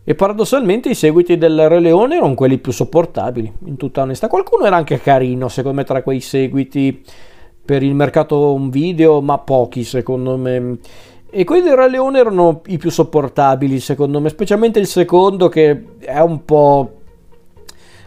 e 0.08 0.14
paradossalmente 0.14 0.88
i 0.88 0.94
seguiti 0.94 1.36
del 1.36 1.68
Re 1.68 1.80
Leone 1.80 2.16
erano 2.16 2.32
quelli 2.32 2.56
più 2.56 2.72
sopportabili, 2.72 3.52
in 3.66 3.76
tutta 3.76 4.00
onestà. 4.00 4.26
Qualcuno 4.26 4.64
era 4.64 4.74
anche 4.74 5.02
carino, 5.02 5.48
secondo 5.48 5.76
me, 5.76 5.84
tra 5.84 6.02
quei 6.02 6.20
seguiti 6.20 7.04
per 7.62 7.82
il 7.82 7.94
mercato 7.94 8.56
video, 8.70 9.20
ma 9.20 9.36
pochi, 9.36 9.84
secondo 9.84 10.38
me. 10.38 10.78
E 11.28 11.44
quelli 11.44 11.60
del 11.60 11.76
Re 11.76 11.90
Leone 11.90 12.20
erano 12.20 12.62
i 12.68 12.78
più 12.78 12.90
sopportabili, 12.90 13.78
secondo 13.80 14.18
me, 14.18 14.30
specialmente 14.30 14.78
il 14.78 14.86
secondo 14.86 15.50
che 15.50 15.88
è 15.98 16.20
un 16.20 16.42
po' 16.46 17.00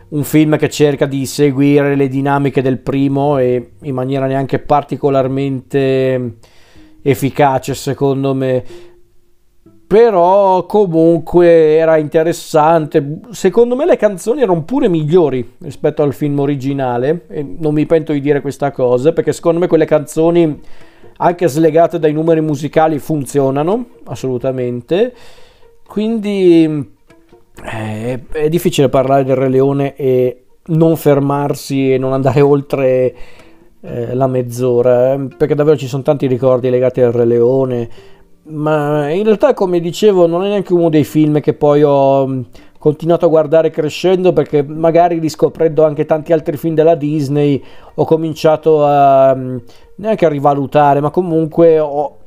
un 0.08 0.24
film 0.24 0.58
che 0.58 0.70
cerca 0.70 1.06
di 1.06 1.24
seguire 1.28 1.96
le 1.96 2.08
dinamiche 2.08 2.64
del 2.64 2.80
primo 2.80 3.38
e 3.38 3.74
in 3.80 3.94
maniera 3.94 4.26
neanche 4.26 4.58
particolarmente 4.58 6.38
efficace, 7.04 7.76
secondo 7.76 8.34
me 8.34 8.64
però 9.92 10.66
comunque 10.68 11.76
era 11.76 11.98
interessante. 11.98 13.20
Secondo 13.32 13.76
me 13.76 13.86
le 13.86 13.98
canzoni 13.98 14.42
erano 14.42 14.64
pure 14.64 14.88
migliori 14.88 15.56
rispetto 15.60 16.02
al 16.02 16.14
film 16.14 16.40
originale 16.40 17.26
e 17.28 17.46
non 17.60 17.74
mi 17.74 17.86
pento 17.86 18.14
di 18.14 18.22
dire 18.22 18.40
questa 18.40 18.72
cosa 18.72 19.12
perché 19.12 19.34
secondo 19.34 19.60
me 19.60 19.68
quelle 19.68 19.84
canzoni 19.84 20.62
anche 21.18 21.46
slegate 21.46 22.00
dai 22.00 22.14
numeri 22.14 22.40
musicali 22.40 23.00
funzionano 23.00 23.88
assolutamente. 24.06 25.14
Quindi 25.86 26.94
eh, 27.62 28.20
è 28.32 28.48
difficile 28.48 28.88
parlare 28.88 29.26
del 29.26 29.36
Re 29.36 29.50
Leone 29.50 29.96
e 29.98 30.44
non 30.68 30.96
fermarsi 30.96 31.92
e 31.92 31.98
non 31.98 32.14
andare 32.14 32.40
oltre 32.40 33.14
eh, 33.82 34.16
la 34.16 34.28
mezz'ora 34.28 35.16
eh, 35.16 35.28
perché 35.36 35.54
davvero 35.54 35.76
ci 35.76 35.88
sono 35.88 36.02
tanti 36.02 36.28
ricordi 36.28 36.70
legati 36.70 37.02
al 37.02 37.12
Re 37.12 37.26
Leone 37.26 37.90
ma 38.44 39.10
in 39.10 39.24
realtà 39.24 39.54
come 39.54 39.80
dicevo 39.80 40.26
non 40.26 40.44
è 40.44 40.48
neanche 40.48 40.74
uno 40.74 40.90
dei 40.90 41.04
film 41.04 41.40
che 41.40 41.54
poi 41.54 41.84
ho 41.84 42.28
mm, 42.28 42.42
continuato 42.80 43.26
a 43.26 43.30
guardare 43.30 43.70
crescendo 43.70 44.34
perché 44.34 44.64
magari 44.64 45.20
riscoprendo 45.20 45.86
anche 45.86 46.06
tanti 46.06 46.34
altri 46.34 46.58
film 46.58 46.74
della 46.74 46.96
Disney 46.96 47.64
ho 47.94 48.06
cominciato 48.06 48.84
a 48.86 49.36
mm, 49.36 49.58
neanche 49.96 50.26
a 50.26 50.30
rivalutare 50.30 51.00
ma 51.02 51.12
comunque 51.12 51.80
ho 51.80 52.18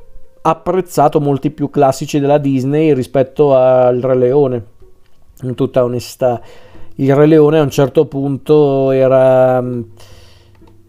apprezzato 0.46 1.20
molti 1.20 1.50
più 1.50 1.70
classici 1.70 2.20
della 2.20 2.38
Disney 2.38 2.92
rispetto 2.92 3.54
al 3.56 4.00
Re 4.00 4.14
Leone. 4.14 4.64
In 5.42 5.54
tutta 5.54 5.82
onestà 5.82 6.40
il 6.96 7.14
Re 7.14 7.26
Leone 7.26 7.58
a 7.58 7.62
un 7.62 7.70
certo 7.70 8.06
punto 8.06 8.90
era 8.90 9.60
mm, 9.60 9.82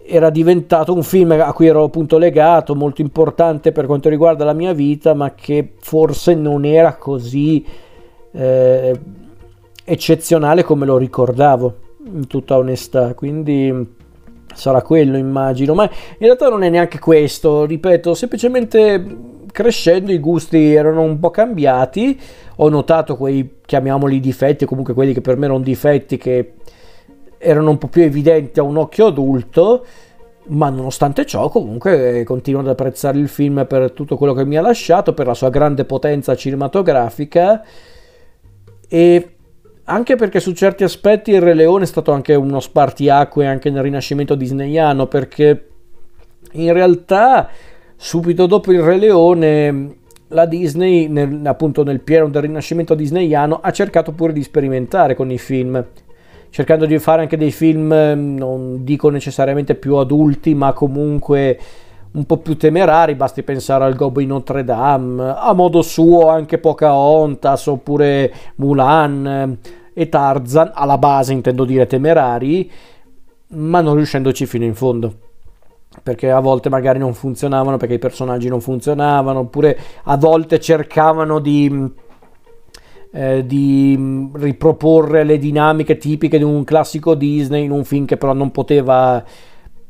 era 0.07 0.29
diventato 0.29 0.93
un 0.93 1.03
film 1.03 1.31
a 1.31 1.51
cui 1.53 1.67
ero 1.67 1.83
appunto 1.83 2.17
legato, 2.17 2.75
molto 2.75 3.01
importante 3.01 3.71
per 3.71 3.85
quanto 3.87 4.07
riguarda 4.09 4.45
la 4.45 4.53
mia 4.53 4.73
vita, 4.73 5.13
ma 5.13 5.33
che 5.33 5.73
forse 5.79 6.35
non 6.35 6.63
era 6.63 6.95
così 6.95 7.65
eh, 8.31 8.99
eccezionale 9.83 10.63
come 10.63 10.85
lo 10.85 10.97
ricordavo, 10.97 11.75
in 12.13 12.27
tutta 12.27 12.57
onestà. 12.57 13.15
Quindi 13.15 13.93
sarà 14.53 14.81
quello, 14.83 15.17
immagino. 15.17 15.73
Ma 15.73 15.83
in 15.83 15.89
realtà 16.19 16.49
non 16.49 16.63
è 16.63 16.69
neanche 16.69 16.99
questo, 16.99 17.65
ripeto, 17.65 18.13
semplicemente 18.13 19.33
crescendo 19.51 20.11
i 20.11 20.19
gusti 20.19 20.73
erano 20.73 21.01
un 21.01 21.17
po' 21.19 21.31
cambiati. 21.31 22.19
Ho 22.57 22.69
notato 22.69 23.15
quei, 23.15 23.55
chiamiamoli 23.65 24.19
difetti, 24.19 24.65
comunque 24.65 24.93
quelli 24.93 25.13
che 25.13 25.21
per 25.21 25.37
me 25.37 25.45
erano 25.45 25.61
difetti 25.61 26.17
che 26.17 26.53
erano 27.45 27.69
un 27.69 27.77
po' 27.77 27.87
più 27.87 28.01
evidenti 28.01 28.59
a 28.59 28.63
un 28.63 28.77
occhio 28.77 29.05
adulto, 29.05 29.85
ma 30.47 30.69
nonostante 30.69 31.25
ciò 31.25 31.49
comunque 31.49 32.23
continuo 32.23 32.61
ad 32.61 32.67
apprezzare 32.67 33.17
il 33.19 33.27
film 33.27 33.65
per 33.67 33.91
tutto 33.91 34.17
quello 34.17 34.33
che 34.33 34.45
mi 34.45 34.57
ha 34.57 34.61
lasciato, 34.61 35.13
per 35.13 35.27
la 35.27 35.33
sua 35.33 35.49
grande 35.49 35.85
potenza 35.85 36.35
cinematografica. 36.35 37.63
E 38.87 39.29
anche 39.83 40.15
perché 40.15 40.39
su 40.39 40.53
certi 40.53 40.83
aspetti 40.83 41.31
il 41.31 41.41
Re 41.41 41.53
Leone 41.53 41.83
è 41.83 41.87
stato 41.87 42.11
anche 42.11 42.33
uno 42.33 42.59
spartiacque 42.59 43.45
anche 43.45 43.69
nel 43.69 43.83
rinascimento 43.83 44.35
disneyano, 44.35 45.07
perché 45.07 45.67
in 46.53 46.73
realtà 46.73 47.49
subito 47.95 48.45
dopo 48.47 48.71
il 48.71 48.81
Re 48.81 48.97
Leone 48.97 49.95
la 50.29 50.45
Disney, 50.45 51.07
nel, 51.07 51.41
appunto 51.45 51.83
nel 51.83 52.01
pieno 52.01 52.29
del 52.29 52.41
rinascimento 52.41 52.95
disneyano, 52.95 53.59
ha 53.61 53.71
cercato 53.71 54.11
pure 54.11 54.33
di 54.33 54.41
sperimentare 54.41 55.15
con 55.15 55.29
i 55.31 55.37
film 55.37 55.85
cercando 56.49 56.85
di 56.85 56.97
fare 56.99 57.21
anche 57.21 57.37
dei 57.37 57.51
film, 57.51 57.91
non 57.91 58.83
dico 58.83 59.09
necessariamente 59.09 59.75
più 59.75 59.95
adulti, 59.95 60.53
ma 60.53 60.73
comunque 60.73 61.59
un 62.15 62.25
po' 62.25 62.37
più 62.37 62.55
temerari, 62.57 63.15
basti 63.15 63.43
pensare 63.43 63.83
al 63.83 63.95
Gobbo 63.95 64.21
in 64.21 64.29
Notre 64.29 64.63
Dame, 64.63 65.33
a 65.37 65.53
modo 65.53 65.81
suo 65.81 66.29
anche 66.29 66.57
Pocahontas 66.57 67.67
oppure 67.67 68.33
Mulan 68.55 69.27
eh, 69.27 69.71
e 69.93 70.09
Tarzan, 70.09 70.71
alla 70.73 70.97
base 70.97 71.33
intendo 71.33 71.65
dire 71.65 71.87
temerari, 71.87 72.71
ma 73.47 73.81
non 73.81 73.95
riuscendoci 73.95 74.45
fino 74.45 74.63
in 74.63 74.75
fondo. 74.75 75.13
Perché 76.01 76.29
a 76.31 76.39
volte 76.39 76.69
magari 76.69 76.99
non 76.99 77.13
funzionavano 77.13 77.77
perché 77.77 77.95
i 77.95 77.99
personaggi 77.99 78.49
non 78.49 78.59
funzionavano 78.59 79.39
oppure 79.39 79.77
a 80.03 80.17
volte 80.17 80.59
cercavano 80.59 81.39
di, 81.39 81.93
eh, 83.15 83.45
di 83.45 84.29
riproporre 84.33 85.23
le 85.23 85.37
dinamiche 85.37 85.95
tipiche 85.95 86.37
di 86.37 86.43
un 86.43 86.65
classico 86.65 87.15
Disney 87.15 87.63
in 87.63 87.71
un 87.71 87.85
film 87.85 88.03
che 88.03 88.17
però 88.17 88.33
non 88.33 88.51
poteva 88.51 89.23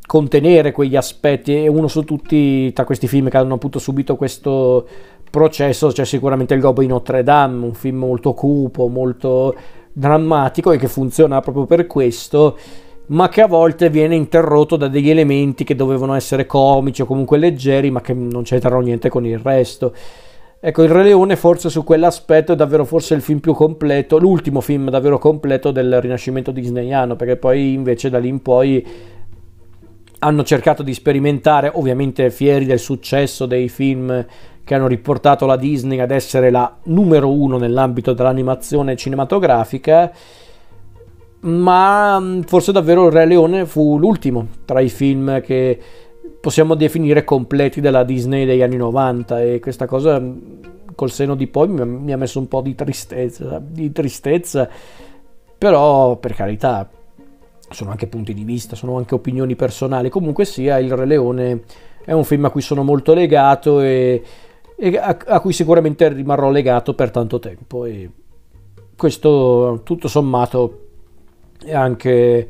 contenere 0.05 0.71
quegli 0.71 0.95
aspetti. 0.95 1.55
E 1.63 1.67
uno 1.67 1.87
su 1.87 2.03
tutti 2.03 2.71
tra 2.71 2.85
questi 2.85 3.07
film 3.07 3.29
che 3.29 3.37
hanno 3.37 3.55
appunto 3.55 3.79
subito 3.79 4.15
questo 4.15 4.87
processo 5.31 5.87
c'è 5.87 6.05
sicuramente 6.05 6.53
il 6.53 6.61
Gobbo 6.61 6.81
in 6.81 6.89
Notre 6.89 7.23
Dame 7.23 7.65
un 7.65 7.73
film 7.73 7.97
molto 7.97 8.33
cupo 8.33 8.87
molto 8.87 9.53
drammatico 9.91 10.71
e 10.71 10.77
che 10.77 10.87
funziona 10.87 11.41
proprio 11.41 11.65
per 11.65 11.87
questo 11.87 12.57
ma 13.07 13.27
che 13.27 13.41
a 13.41 13.47
volte 13.47 13.89
viene 13.89 14.15
interrotto 14.15 14.77
da 14.77 14.87
degli 14.87 15.09
elementi 15.09 15.65
che 15.65 15.75
dovevano 15.75 16.13
essere 16.13 16.45
comici 16.45 17.01
o 17.01 17.05
comunque 17.05 17.37
leggeri 17.37 17.91
ma 17.91 17.99
che 17.99 18.13
non 18.13 18.43
c'entrano 18.43 18.79
niente 18.79 19.09
con 19.09 19.25
il 19.25 19.39
resto 19.39 19.93
ecco 20.67 20.81
il 20.81 20.89
Re 20.89 21.03
Leone 21.03 21.35
forse 21.35 21.69
su 21.69 21.83
quell'aspetto 21.83 22.53
è 22.53 22.55
davvero 22.55 22.85
forse 22.85 23.13
il 23.13 23.21
film 23.21 23.37
più 23.37 23.53
completo 23.53 24.17
l'ultimo 24.17 24.61
film 24.61 24.89
davvero 24.89 25.19
completo 25.19 25.69
del 25.69 26.01
rinascimento 26.01 26.49
disneyano 26.49 27.15
perché 27.15 27.35
poi 27.35 27.73
invece 27.73 28.09
da 28.09 28.17
lì 28.17 28.29
in 28.29 28.41
poi 28.41 28.83
hanno 30.19 30.43
cercato 30.43 30.81
di 30.81 30.93
sperimentare, 30.93 31.69
ovviamente 31.71 32.31
fieri 32.31 32.65
del 32.65 32.79
successo 32.79 33.45
dei 33.45 33.69
film 33.69 34.25
che 34.63 34.73
hanno 34.73 34.87
riportato 34.87 35.45
la 35.45 35.55
Disney 35.55 35.99
ad 35.99 36.09
essere 36.09 36.49
la 36.49 36.77
numero 36.85 37.31
uno 37.31 37.59
nell'ambito 37.59 38.13
dell'animazione 38.13 38.95
cinematografica, 38.95 40.11
ma 41.41 42.39
forse 42.47 42.71
davvero 42.71 43.05
il 43.05 43.11
Re 43.11 43.27
Leone 43.27 43.65
fu 43.67 43.99
l'ultimo 43.99 44.47
tra 44.65 44.79
i 44.79 44.89
film 44.89 45.41
che 45.41 45.79
possiamo 46.45 46.75
definire 46.75 47.23
completi 47.23 47.81
della 47.81 48.03
Disney 48.03 48.45
degli 48.45 48.61
anni 48.61 48.75
90 48.75 49.41
e 49.41 49.59
questa 49.59 49.87
cosa 49.87 50.19
mm, 50.19 50.37
col 50.93 51.09
seno 51.09 51.33
di 51.33 51.47
poi 51.47 51.67
mi 51.69 52.13
ha 52.13 52.17
messo 52.17 52.37
un 52.37 52.47
po' 52.47 52.61
di 52.61 52.75
tristezza, 52.75 53.59
di 53.59 53.91
tristezza. 53.91 54.69
Però 55.57 56.17
per 56.17 56.35
carità 56.35 56.87
sono 57.71 57.89
anche 57.89 58.05
punti 58.05 58.35
di 58.35 58.43
vista, 58.43 58.75
sono 58.75 58.97
anche 58.97 59.15
opinioni 59.15 59.55
personali, 59.55 60.09
comunque 60.09 60.45
sia 60.45 60.77
il 60.77 60.95
Re 60.95 61.05
Leone 61.05 61.63
è 62.03 62.11
un 62.11 62.23
film 62.23 62.45
a 62.45 62.51
cui 62.51 62.61
sono 62.61 62.83
molto 62.83 63.15
legato 63.15 63.81
e, 63.81 64.21
e 64.77 64.97
a, 64.99 65.17
a, 65.25 65.39
cui 65.39 65.51
sicuramente 65.51 66.09
rimarrò 66.09 66.51
legato 66.51 66.93
per 66.93 67.09
tanto 67.09 67.39
tempo. 67.39 67.85
E 67.85 68.07
questo 68.95 69.81
tutto 69.83 70.07
sommato 70.07 70.89
è 71.65 71.73
anche 71.73 72.47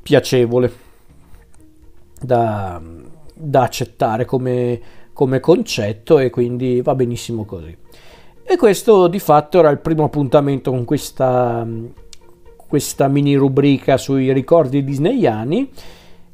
piacevole 0.00 0.72
da, 2.18 2.80
da 3.34 3.62
accettare 3.62 4.24
come, 4.24 4.80
come 5.12 5.40
concetto 5.40 6.18
e 6.18 6.30
quindi 6.30 6.80
va 6.80 6.94
benissimo 6.94 7.44
così. 7.44 7.76
E 8.46 8.56
questo 8.56 9.08
di 9.08 9.18
fatto 9.18 9.58
era 9.58 9.70
il 9.70 9.80
primo 9.80 10.04
appuntamento 10.04 10.70
con 10.70 10.84
questa 10.84 11.66
questa 12.74 13.06
mini 13.06 13.36
rubrica 13.36 13.96
sui 13.96 14.32
ricordi 14.32 14.82
disneyani. 14.82 15.70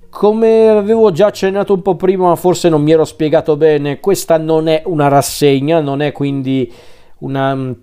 Come 0.09 0.69
avevo 0.69 1.13
già 1.13 1.27
accennato 1.27 1.75
un 1.75 1.83
po' 1.83 1.97
prima, 1.97 2.29
ma 2.29 2.35
forse 2.35 2.71
non 2.71 2.83
mi 2.83 2.93
ero 2.93 3.05
spiegato 3.05 3.59
bene, 3.59 4.01
questa 4.01 4.39
non 4.39 4.67
è 4.67 4.83
una 4.87 5.09
rassegna, 5.09 5.81
non 5.81 6.01
è 6.01 6.13
quindi 6.13 6.73
una, 7.19 7.77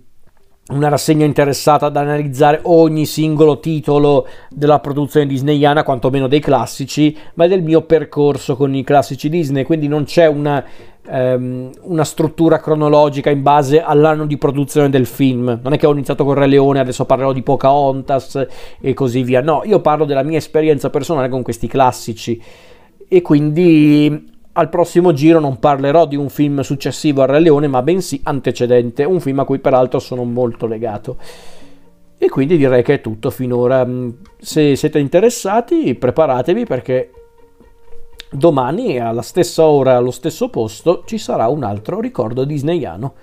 una 0.69 0.89
rassegna 0.89 1.25
interessata 1.25 1.85
ad 1.85 1.95
analizzare 1.95 2.59
ogni 2.63 3.05
singolo 3.05 3.59
titolo 3.59 4.27
della 4.49 4.79
produzione 4.79 5.25
disneyana, 5.25 5.83
quantomeno 5.83 6.27
dei 6.27 6.41
classici, 6.41 7.15
ma 7.35 7.47
del 7.47 7.63
mio 7.63 7.83
percorso 7.83 8.57
con 8.57 8.75
i 8.75 8.83
classici 8.83 9.29
Disney, 9.29 9.63
quindi 9.63 9.87
non 9.87 10.03
c'è 10.03 10.27
una 10.27 10.63
ehm, 11.09 11.69
una 11.83 12.03
struttura 12.03 12.59
cronologica 12.59 13.29
in 13.29 13.41
base 13.41 13.81
all'anno 13.81 14.25
di 14.25 14.37
produzione 14.37 14.89
del 14.89 15.05
film. 15.05 15.59
Non 15.63 15.73
è 15.73 15.77
che 15.77 15.85
ho 15.85 15.91
iniziato 15.91 16.25
con 16.25 16.33
Re 16.33 16.47
Leone, 16.47 16.79
adesso 16.79 17.05
parlerò 17.05 17.31
di 17.31 17.43
Pocahontas 17.43 18.45
e 18.81 18.93
così 18.93 19.23
via. 19.23 19.41
No, 19.41 19.61
io 19.63 19.79
parlo 19.79 20.05
della 20.05 20.23
mia 20.23 20.37
esperienza 20.37 20.89
personale 20.89 21.29
con 21.29 21.41
questi 21.43 21.67
classici 21.67 22.41
e 23.07 23.21
quindi 23.21 24.35
al 24.57 24.69
prossimo 24.69 25.13
giro 25.13 25.39
non 25.39 25.59
parlerò 25.59 26.07
di 26.07 26.15
un 26.15 26.29
film 26.29 26.61
successivo 26.61 27.21
a 27.21 27.25
Re 27.25 27.39
Leone, 27.39 27.67
ma 27.67 27.83
bensì 27.83 28.19
antecedente, 28.23 29.03
un 29.03 29.19
film 29.19 29.39
a 29.39 29.45
cui 29.45 29.59
peraltro 29.59 29.99
sono 29.99 30.23
molto 30.23 30.65
legato. 30.65 31.17
E 32.17 32.27
quindi 32.29 32.57
direi 32.57 32.81
che 32.81 32.95
è 32.95 33.01
tutto 33.01 33.29
finora. 33.29 33.87
Se 34.39 34.75
siete 34.75 34.97
interessati, 34.97 35.93
preparatevi 35.93 36.65
perché 36.65 37.11
Domani 38.29 38.99
alla 38.99 39.21
stessa 39.21 39.63
ora, 39.63 39.95
allo 39.95 40.11
stesso 40.11 40.49
posto, 40.49 41.03
ci 41.05 41.17
sarà 41.17 41.47
un 41.47 41.63
altro 41.63 42.01
ricordo 42.01 42.43
disneyano. 42.43 43.13